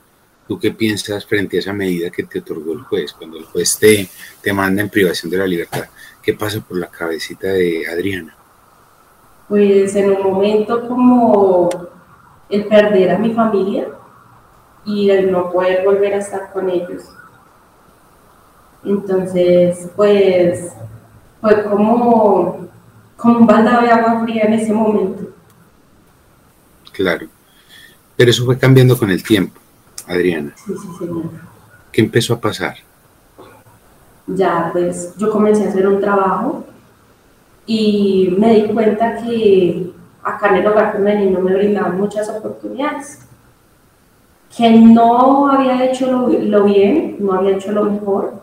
[0.47, 3.13] ¿Tú qué piensas frente a esa medida que te otorgó el juez?
[3.13, 4.09] Cuando el juez te,
[4.41, 5.85] te manda en privación de la libertad,
[6.21, 8.35] ¿qué pasa por la cabecita de Adriana?
[9.47, 11.69] Pues en un momento como
[12.49, 13.87] el perder a mi familia
[14.85, 17.03] y el no poder volver a estar con ellos.
[18.83, 20.73] Entonces, pues
[21.39, 22.67] fue como,
[23.15, 25.29] como un baldado de agua fría en ese momento.
[26.91, 27.27] Claro.
[28.15, 29.59] Pero eso fue cambiando con el tiempo,
[30.07, 30.53] Adriana.
[30.55, 31.23] Sí, sí, señor.
[31.91, 32.75] ¿Qué empezó a pasar?
[34.27, 36.65] Ya, pues yo comencé a hacer un trabajo
[37.65, 39.91] y me di cuenta que
[40.23, 43.19] acá en el hogar femenino me brindaban muchas oportunidades,
[44.55, 48.41] que no había hecho lo, lo, bien, no había hecho lo mejor,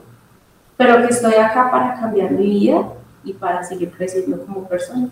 [0.77, 2.89] pero que estoy acá para cambiar mi vida
[3.25, 5.09] y para seguir creciendo como persona.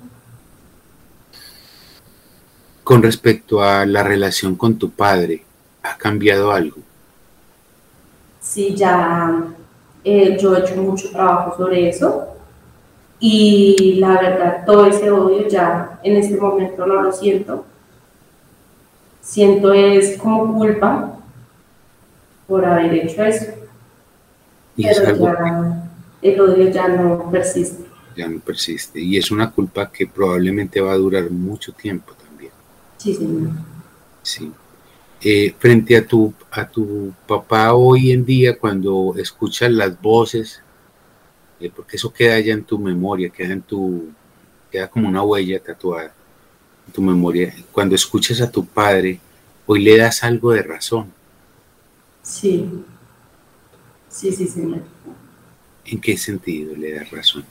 [2.88, 5.44] Con respecto a la relación con tu padre,
[5.82, 6.78] ¿ha cambiado algo?
[8.40, 9.44] Sí, ya
[10.02, 12.28] eh, yo he hecho mucho trabajo sobre eso
[13.20, 17.66] y la verdad todo ese odio ya en este momento no lo siento.
[19.20, 21.12] Siento es como culpa
[22.46, 23.52] por haber hecho eso.
[24.78, 25.90] Y pero es algo ya
[26.22, 27.84] el odio ya no persiste.
[28.16, 28.98] ya no persiste.
[28.98, 32.14] Y es una culpa que probablemente va a durar mucho tiempo.
[32.98, 33.50] Sí, señor.
[34.22, 34.52] Sí.
[35.20, 40.62] Eh, frente a tu, a tu papá hoy en día, cuando escuchas las voces,
[41.60, 44.10] eh, porque eso queda ya en tu memoria, queda en tu,
[44.70, 46.14] queda como una huella tatuada
[46.86, 47.52] en tu memoria.
[47.72, 49.18] Cuando escuchas a tu padre,
[49.66, 51.12] hoy le das algo de razón.
[52.22, 52.68] Sí.
[54.08, 54.82] Sí, sí, señor.
[55.84, 57.44] ¿En qué sentido le das razón?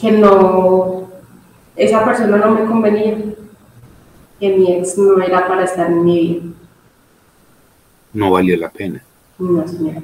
[0.00, 1.08] Que no,
[1.74, 3.16] esa persona no me convenía.
[4.38, 6.42] Que mi ex no era para estar en mi vida.
[8.12, 9.02] No valió la pena.
[9.38, 10.02] No, señor.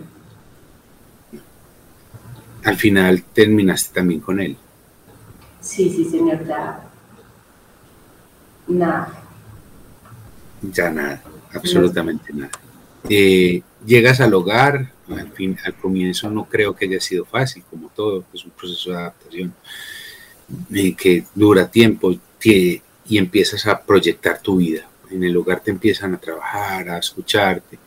[2.65, 4.57] Al final terminaste también con él.
[5.61, 6.81] Sí, sí, señor, ya.
[8.69, 9.23] Nada.
[10.63, 11.23] Ya nada,
[11.53, 12.51] absolutamente nada.
[13.09, 17.89] Eh, llegas al hogar, al, fin, al comienzo no creo que haya sido fácil, como
[17.89, 19.55] todo, es un proceso de adaptación
[20.73, 24.89] eh, que dura tiempo que, y empiezas a proyectar tu vida.
[25.11, 27.79] En el hogar te empiezan a trabajar, a escucharte,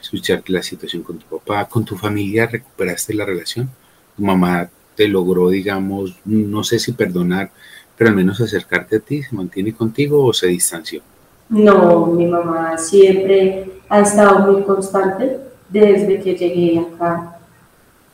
[0.00, 3.68] escucharte la situación con tu papá, con tu familia, recuperaste la relación.
[4.16, 7.50] Tu mamá te logró, digamos, no sé si perdonar,
[7.96, 11.02] pero al menos acercarte a ti, se mantiene contigo o se distanció.
[11.48, 15.38] No, mi mamá siempre ha estado muy constante
[15.68, 17.38] desde que llegué acá.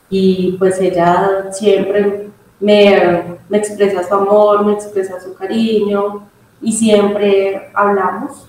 [0.09, 2.29] Y pues ella siempre
[2.59, 6.27] me, me expresa su amor, me expresa su cariño
[6.61, 8.47] y siempre hablamos,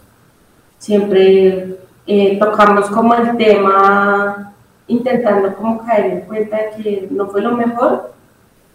[0.79, 1.77] siempre
[2.07, 4.55] eh, tocamos como el tema
[4.89, 8.15] intentando como caer en cuenta de que no fue lo mejor,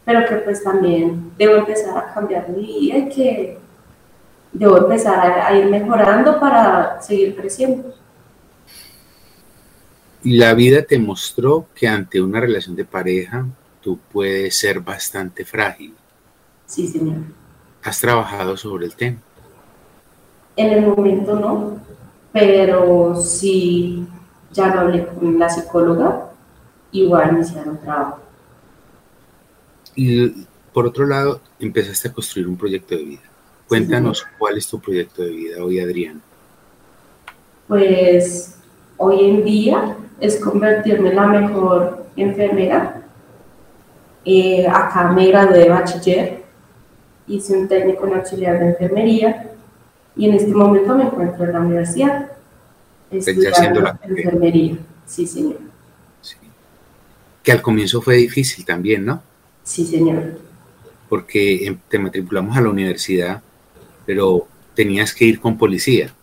[0.04, 3.58] pero que pues también debo empezar a cambiar mi vida y que
[4.52, 7.94] debo empezar a, a ir mejorando para seguir creciendo.
[10.24, 13.46] La vida te mostró que ante una relación de pareja
[13.82, 15.96] tú puedes ser bastante frágil.
[16.68, 17.41] Sí, señor.
[17.84, 19.18] ¿Has trabajado sobre el tema?
[20.56, 21.80] En el momento no,
[22.32, 24.08] pero sí
[24.52, 26.32] ya lo hablé con la psicóloga,
[26.92, 28.20] igual me hicieron trabajo.
[29.96, 33.22] Y por otro lado, empezaste a construir un proyecto de vida.
[33.68, 36.22] Cuéntanos cuál es tu proyecto de vida hoy, Adrián.
[37.68, 38.58] pues
[38.98, 43.02] hoy en día es convertirme en la mejor enfermera.
[44.26, 46.41] Eh, acá me gradué de bachiller,
[47.36, 49.52] hice un técnico en auxiliar de enfermería
[50.16, 52.32] y en este momento me encuentro en la universidad
[53.10, 54.78] estudiando la enfermería.
[55.06, 55.60] Sí, señor.
[57.44, 59.22] Que al comienzo fue difícil también, ¿no?
[59.64, 60.40] Sí, señor.
[61.10, 63.42] Porque em, te matriculamos a la universidad,
[64.06, 66.14] pero tenías que ir con policía.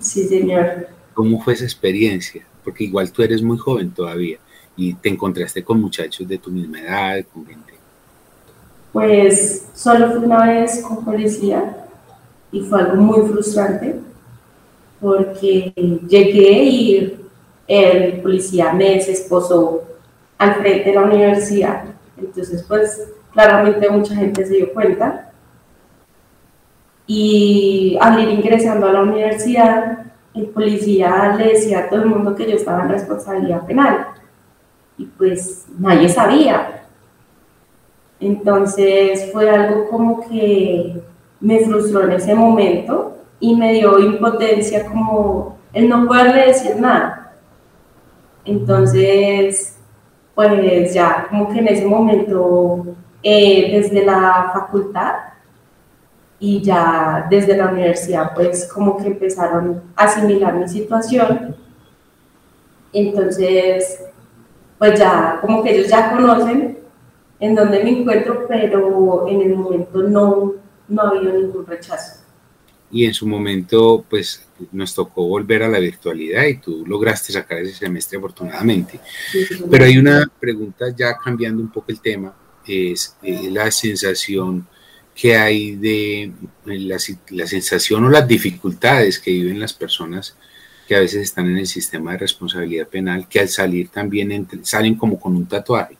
[0.00, 0.88] Sí, señor.
[1.14, 2.44] ¿Cómo fue esa experiencia?
[2.64, 4.38] Porque igual tú eres muy joven todavía
[4.76, 7.74] y te encontraste con muchachos de tu misma edad, con gente.
[8.92, 11.86] Pues solo fue una vez con policía
[12.50, 14.00] y fue algo muy frustrante
[15.00, 15.72] porque
[16.06, 17.18] llegué y
[17.66, 19.82] el policía me desesposó
[20.38, 21.84] al frente de la universidad.
[22.16, 25.30] Entonces, pues claramente mucha gente se dio cuenta.
[27.06, 32.34] Y al ir ingresando a la universidad, el policía le decía a todo el mundo
[32.34, 34.06] que yo estaba en responsabilidad penal.
[34.98, 36.81] Y pues nadie sabía.
[38.22, 41.02] Entonces fue algo como que
[41.40, 47.34] me frustró en ese momento y me dio impotencia como el no poderle decir nada.
[48.44, 49.76] Entonces,
[50.36, 52.86] pues ya como que en ese momento,
[53.24, 55.14] eh, desde la facultad,
[56.38, 61.56] y ya desde la universidad pues como que empezaron a asimilar mi situación.
[62.92, 64.04] Entonces,
[64.78, 66.81] pues ya como que ellos ya conocen
[67.42, 70.54] en dónde me encuentro, pero en el momento no,
[70.86, 72.20] no ha habido ningún rechazo.
[72.92, 77.58] Y en su momento, pues nos tocó volver a la virtualidad y tú lograste sacar
[77.58, 79.00] ese semestre afortunadamente.
[79.68, 82.32] Pero hay una pregunta ya cambiando un poco el tema,
[82.64, 84.68] es eh, la sensación
[85.12, 86.32] que hay de
[86.64, 86.96] la,
[87.30, 90.36] la, sensación o las dificultades que viven las personas
[90.86, 94.94] que a veces están en el sistema de responsabilidad penal, que al salir también salen
[94.94, 95.96] como con un tatuaje.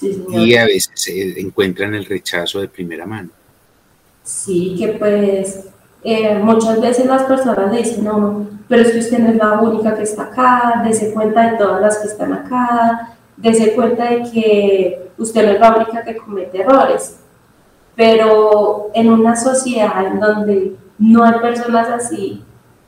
[0.00, 3.30] Y a veces se encuentran el rechazo de primera mano.
[4.22, 5.64] Sí, que pues
[6.02, 9.60] eh, muchas veces las personas le dicen, no, pero es que usted no es la
[9.60, 14.22] única que está acá, dése cuenta de todas las que están acá, dése cuenta de
[14.30, 17.16] que usted no es la única que comete errores
[17.94, 22.42] pero en una sociedad en donde no hay personas así,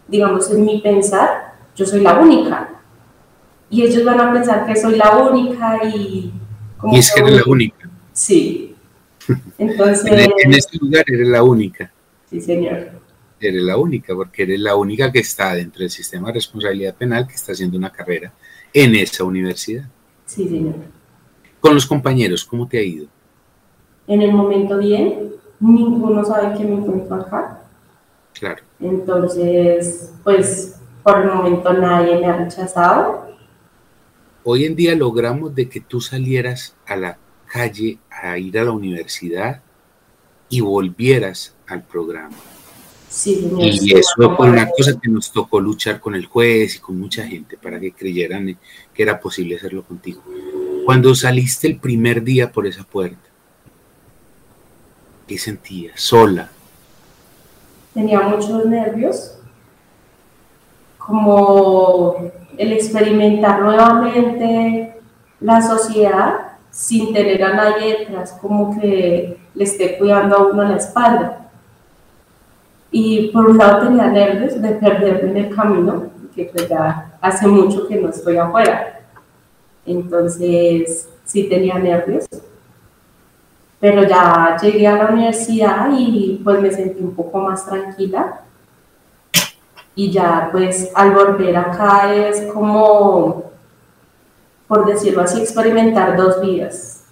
[0.09, 2.69] digamos, en mi pensar, yo soy la única.
[3.69, 6.33] Y ellos van a pensar que soy la única y...
[6.93, 7.91] y es que eres la única.
[8.13, 8.75] Sí.
[9.59, 10.05] Entonces...
[10.11, 11.93] en, este lugar eres la única.
[12.31, 12.91] Sí, señor.
[13.41, 17.27] Eres la única, porque eres la única que está dentro del sistema de responsabilidad penal
[17.27, 18.33] que está haciendo una carrera
[18.73, 19.89] en esa universidad.
[20.27, 20.75] Sí, señor.
[21.61, 23.09] Con los compañeros, ¿cómo te ha ido?
[24.07, 27.63] en el momento bien, ninguno sabe que me encuentro acá.
[28.35, 28.63] Claro.
[28.81, 33.29] Entonces, pues por el momento nadie me ha rechazado.
[34.45, 38.73] Hoy en día logramos de que tú salieras a la calle a ir a la
[38.73, 39.63] universidad
[40.49, 42.37] y volvieras al programa.
[43.09, 46.99] Sí, y eso fue una cosa que nos tocó luchar con el juez y con
[46.99, 48.59] mucha gente para que creyeran
[48.93, 50.23] que era posible hacerlo contigo.
[50.85, 53.31] Cuando saliste el primer día por esa puerta,
[55.27, 55.93] ¿Qué sentía?
[55.95, 56.51] Sola.
[57.95, 59.37] Tenía muchos nervios,
[60.99, 64.95] como el experimentar nuevamente
[65.41, 70.77] la sociedad sin tener a nadie detrás, como que le esté cuidando a uno la
[70.77, 71.51] espalda.
[72.91, 77.47] Y por un lado tenía nervios de perderme en el camino, que pues ya hace
[77.47, 79.01] mucho que no estoy afuera.
[79.87, 82.27] Entonces, sí tenía nervios,
[83.79, 88.41] pero ya llegué a la universidad y pues me sentí un poco más tranquila.
[89.95, 93.51] Y ya pues al volver acá es como,
[94.67, 97.05] por decirlo así, experimentar dos vidas.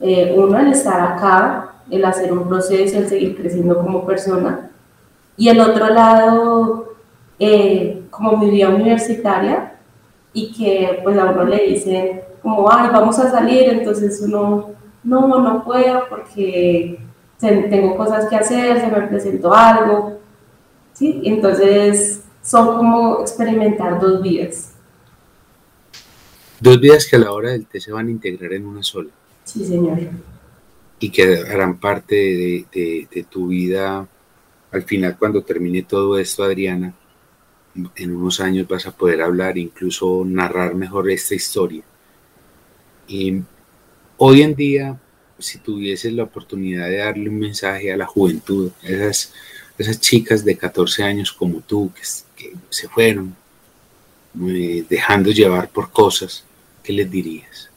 [0.00, 4.70] Eh, uno, el estar acá, el hacer un proceso, el seguir creciendo como persona.
[5.36, 6.94] Y el otro lado,
[7.38, 9.74] eh, como mi vida universitaria
[10.32, 14.70] y que pues a uno le dicen, como, ay, vamos a salir, entonces uno,
[15.04, 16.98] no, no puedo porque
[17.38, 20.18] tengo cosas que hacer, se me presentó algo,
[20.98, 21.20] ¿sí?
[21.24, 24.72] Entonces son como experimentar dos vidas.
[26.60, 29.10] Dos vidas que a la hora del té se van a integrar en una sola.
[29.44, 29.98] Sí, señor.
[30.98, 34.06] Y que harán parte de, de tu vida
[34.70, 36.92] al final cuando termine todo esto, Adriana,
[37.96, 41.82] en unos años vas a poder hablar, incluso narrar mejor esta historia
[43.08, 43.42] y
[44.18, 45.00] hoy en día,
[45.38, 49.32] si tuvieses la oportunidad de darle un mensaje a la juventud, esas
[49.78, 53.34] esas chicas de 14 años como tú que, se fueron
[54.46, 56.44] eh, dejando llevar por cosas,
[56.82, 57.70] ¿qué les dirías?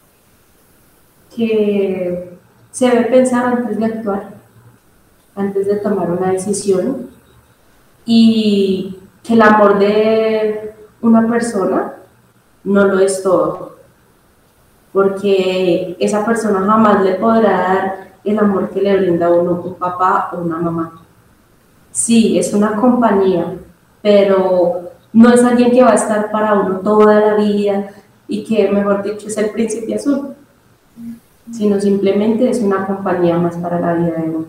[1.35, 2.37] Que
[2.71, 4.33] se debe pensar antes de actuar,
[5.35, 7.09] antes de tomar una decisión
[8.05, 11.93] y que el amor de una persona
[12.63, 13.77] no lo es todo,
[14.91, 20.29] porque esa persona jamás le podrá dar el amor que le brinda uno un papá
[20.33, 21.01] o una mamá.
[21.91, 23.57] Sí, es una compañía,
[24.01, 27.91] pero no es alguien que va a estar para uno toda la vida
[28.27, 30.35] y que, mejor dicho, es el príncipe azul,
[31.51, 34.45] sino simplemente es una compañía más para la vida de uno.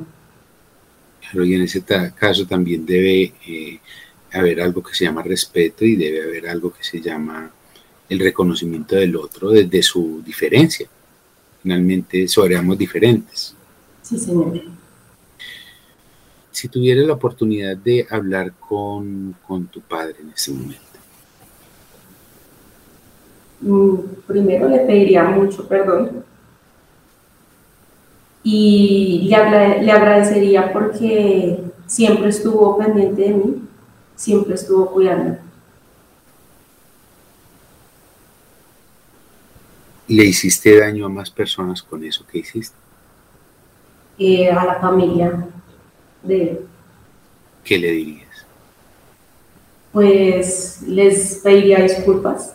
[1.32, 1.82] Pero y en ese
[2.14, 3.80] caso también debe eh,
[4.32, 7.50] haber algo que se llama respeto y debe haber algo que se llama
[8.08, 10.86] el reconocimiento del otro desde su diferencia.
[11.62, 13.54] Finalmente, somos diferentes.
[14.02, 14.60] Sí, señor.
[16.52, 19.34] Si tuvieras la oportunidad de hablar con,
[19.70, 20.82] tu padre en ese momento.
[23.60, 23.96] Mm,
[24.26, 26.24] primero le pediría mucho perdón
[28.42, 33.62] y le, le agradecería porque siempre estuvo pendiente de mí,
[34.16, 35.38] siempre estuvo cuidando.
[40.08, 42.76] ¿Le hiciste daño a más personas con eso que hiciste?
[44.18, 45.48] Eh, a la familia
[46.22, 46.60] de él.
[47.64, 48.46] ¿Qué le dirías?
[49.92, 52.54] Pues les pediría disculpas,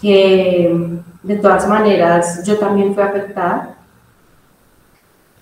[0.00, 3.76] que de todas maneras yo también fui afectada,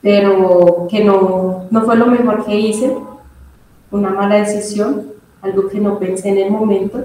[0.01, 2.97] pero que no, no fue lo mejor que hice,
[3.91, 5.13] una mala decisión,
[5.43, 7.05] algo que no pensé en el momento,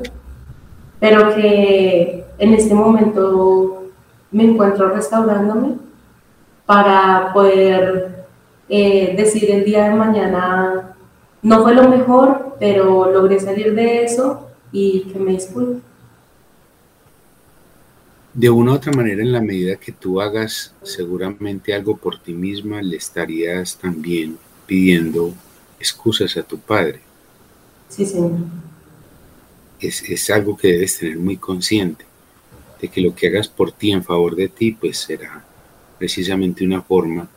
[1.00, 3.84] pero que en este momento
[4.32, 5.76] me encuentro restaurándome
[6.66, 8.23] para poder
[8.70, 10.96] eh, decir el día de mañana,
[11.42, 15.82] no fue lo mejor, pero logré salir de eso y que me disculpe.
[18.34, 22.34] De una u otra manera, en la medida que tú hagas seguramente algo por ti
[22.34, 25.34] misma, le estarías también pidiendo
[25.80, 27.02] excusas a tu padre.
[27.90, 28.32] Sí, señor.
[29.80, 32.06] Es, es algo que debes tener muy consciente,
[32.82, 35.46] de que lo que hagas por ti en favor de ti, pues será
[36.00, 37.28] precisamente una forma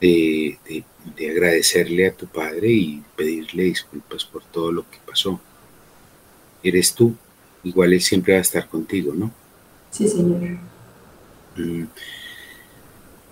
[0.00, 0.58] de,
[1.18, 5.40] agradecerle a tu padre y pedirle disculpas por todo lo que pasó.
[6.62, 7.14] Eres tú,
[7.64, 9.30] igual él siempre va a estar contigo, ¿no?
[9.90, 10.58] Sí, señor.
[11.56, 11.84] Mm.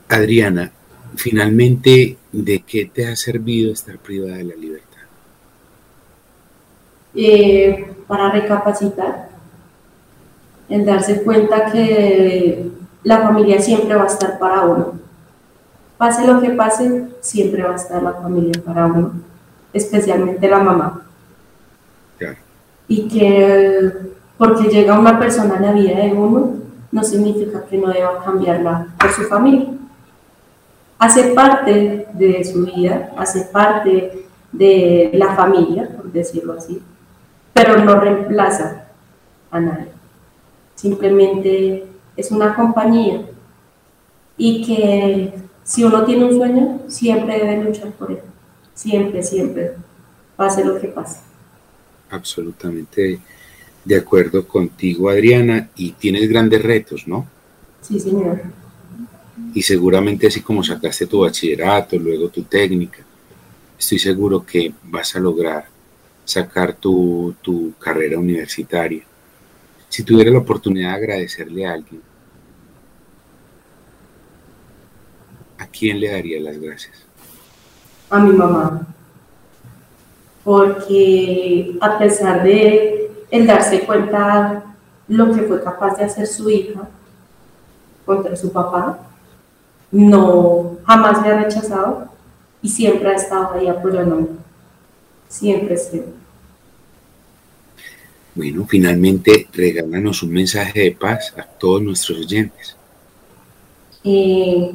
[0.09, 0.73] Adriana,
[1.17, 4.85] finalmente, ¿de qué te ha servido estar privada de la libertad?
[7.15, 9.31] Eh, para recapacitar,
[10.69, 12.71] en darse cuenta que
[13.03, 15.04] la familia siempre va a estar para uno.
[16.05, 19.13] Pase lo que pase, siempre va a estar la familia para uno,
[19.73, 21.01] especialmente la mamá.
[22.87, 23.91] Y que
[24.37, 26.57] porque llega una persona en la vida de uno,
[26.93, 29.69] no significa que no deba cambiarla por su familia.
[30.99, 36.83] Hace parte de su vida, hace parte de la familia, por decirlo así,
[37.55, 38.89] pero no reemplaza
[39.51, 39.89] a nadie.
[40.75, 43.23] Simplemente es una compañía
[44.37, 48.21] y que si uno tiene un sueño, siempre debe luchar por él.
[48.75, 49.73] Siempre, siempre,
[50.37, 51.21] pase lo que pase.
[52.11, 53.21] Absolutamente
[53.85, 57.27] de acuerdo contigo, Adriana, y tienes grandes retos, ¿no?
[57.83, 58.43] Sí, señor.
[59.53, 63.01] Y seguramente así como sacaste tu bachillerato, luego tu técnica,
[63.79, 65.67] estoy seguro que vas a lograr
[66.25, 69.05] sacar tu, tu carrera universitaria
[69.95, 72.03] si tuviera la oportunidad de agradecerle a alguien,
[75.59, 77.05] ¿a quién le daría las gracias?
[78.11, 78.87] A mi mamá.
[80.43, 84.77] Porque a pesar de el darse cuenta
[85.09, 86.89] lo que fue capaz de hacer su hija
[88.05, 88.99] contra su papá,
[89.91, 92.09] no jamás me ha rechazado
[92.61, 94.29] y siempre ha estado ahí apoyándome.
[95.29, 96.15] Siempre, siempre.
[98.35, 102.77] Bueno, finalmente regálanos un mensaje de paz a todos nuestros oyentes.
[104.03, 104.73] Eh,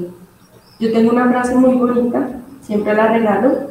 [0.80, 2.30] yo tengo una frase muy bonita,
[2.62, 3.70] siempre la regalo,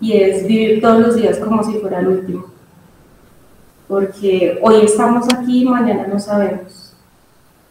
[0.00, 2.46] y es vivir todos los días como si fuera el último.
[3.88, 6.94] Porque hoy estamos aquí, mañana no sabemos.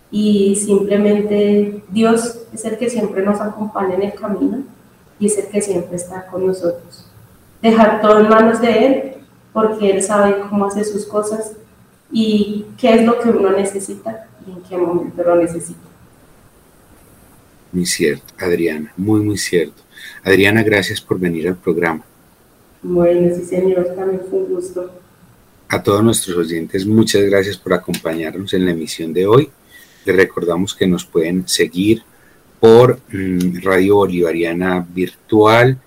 [0.10, 4.64] Y simplemente Dios es el que siempre nos acompaña en el camino
[5.20, 7.06] y es el que siempre está con nosotros.
[7.62, 9.14] Dejar todo en manos de Él
[9.54, 11.54] porque Él sabe cómo hace sus cosas
[12.12, 15.91] y qué es lo que uno necesita y en qué momento lo necesita.
[17.72, 19.82] Muy cierto, Adriana, muy, muy cierto.
[20.24, 22.04] Adriana, gracias por venir al programa.
[22.84, 24.92] Bueno, sí señor, también fue un gusto.
[25.70, 29.50] A todos nuestros oyentes, muchas gracias por acompañarnos en la emisión de hoy.
[30.06, 32.04] Les recordamos que nos pueden seguir
[32.60, 35.80] por mm, Radio Bolivariana Virtual.com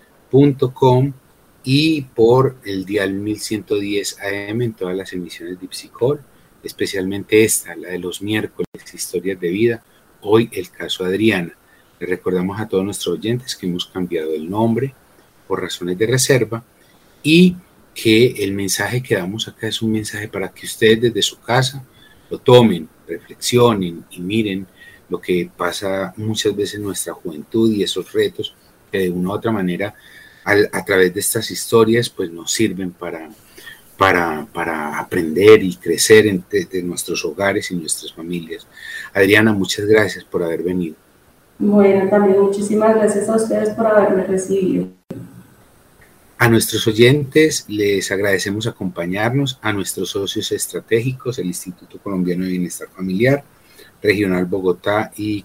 [1.65, 6.21] y por el dial 1110 AM en todas las emisiones de Ipsicol,
[6.63, 9.83] especialmente esta, la de los miércoles, Historias de Vida,
[10.21, 11.55] hoy el caso Adriana.
[12.07, 14.95] Recordamos a todos nuestros oyentes que hemos cambiado el nombre
[15.47, 16.65] por razones de reserva
[17.23, 17.57] y
[17.95, 21.85] que el mensaje que damos acá es un mensaje para que ustedes desde su casa
[22.31, 24.67] lo tomen, reflexionen y miren
[25.09, 28.55] lo que pasa muchas veces en nuestra juventud y esos retos
[28.91, 29.95] que de una u otra manera
[30.45, 33.31] a, través de estas historias pues nos sirven para,
[33.97, 36.45] para, para aprender y crecer en,
[36.87, 38.67] nuestros hogares y nuestras familias.
[39.13, 40.97] Adriana, muchas gracias por haber venido.
[41.59, 44.89] Bueno, también muchísimas gracias a ustedes por haberme recibido.
[46.37, 52.89] A nuestros oyentes les agradecemos acompañarnos, a nuestros socios estratégicos, el Instituto Colombiano de Bienestar
[52.89, 53.45] Familiar,
[54.03, 55.45] Regional Bogotá y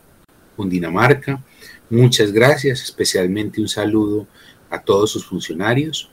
[0.55, 1.41] Cundinamarca.
[1.89, 4.27] Muchas gracias, especialmente un saludo
[4.69, 6.09] a todos sus funcionarios.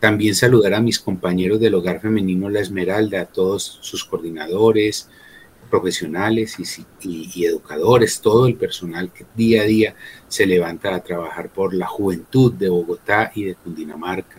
[0.00, 5.08] También saludar a mis compañeros del Hogar Femenino La Esmeralda, a todos sus coordinadores,
[5.66, 6.56] profesionales
[7.02, 9.94] y, educadores, todo el personal que día a día
[10.28, 14.36] se levanta a trabajar por la juventud de Bogotá y de Cundinamarca.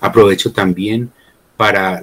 [0.00, 1.10] Aprovecho también
[1.56, 2.02] para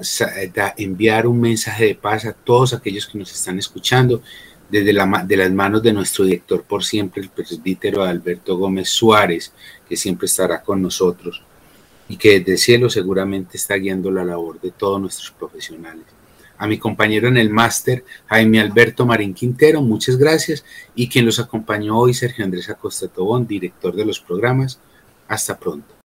[0.76, 4.22] enviar un mensaje de paz a todos aquellos que nos están escuchando
[4.68, 9.52] desde la, de las manos de nuestro director por siempre, el presbítero Alberto Gómez Suárez,
[9.88, 11.42] que siempre estará con nosotros
[12.08, 16.04] y que desde el cielo seguramente está guiando la labor de todos nuestros profesionales.
[16.58, 20.64] A mi compañero en el máster, Jaime Alberto Marín Quintero, muchas gracias.
[20.94, 24.80] Y quien los acompañó hoy, Sergio Andrés Acosta Tobón, director de los programas.
[25.28, 25.95] Hasta pronto.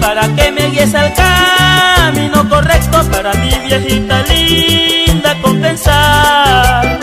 [0.00, 6.98] Para que me guíes al camino correcto para mi viejita linda compensar.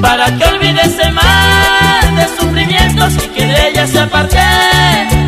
[0.00, 4.38] Para que olvides el mal de sufrimientos y que de ella se aparte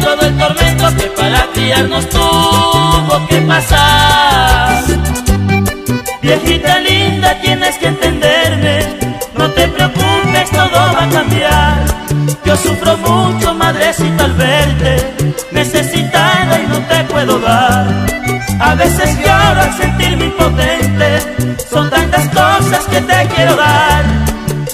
[0.01, 4.83] todo el tormento que para criarnos tuvo que pasar.
[6.23, 8.79] Viejita linda, tienes que entenderme,
[9.37, 11.85] no te preocupes todo va a cambiar.
[12.45, 15.15] Yo sufro mucho, madrecita, al verte,
[15.53, 16.56] necesitada
[16.89, 17.87] te puedo dar.
[18.61, 24.05] A veces lloro al sentirme impotente, son tantas cosas que te quiero dar.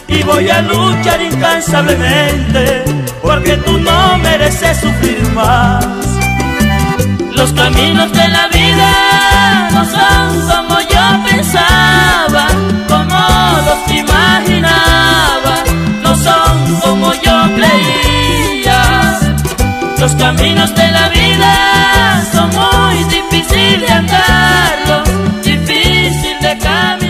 [0.09, 2.85] Y voy a luchar incansablemente,
[3.23, 5.85] porque tú no mereces sufrir más.
[7.35, 12.47] Los caminos de la vida no son como yo pensaba,
[12.89, 13.19] como
[13.67, 15.55] los imaginaba,
[16.03, 18.22] no son como yo creía.
[20.03, 25.05] Los caminos de la vida son muy difíciles de andarlo,
[25.45, 27.02] difícil de caminar.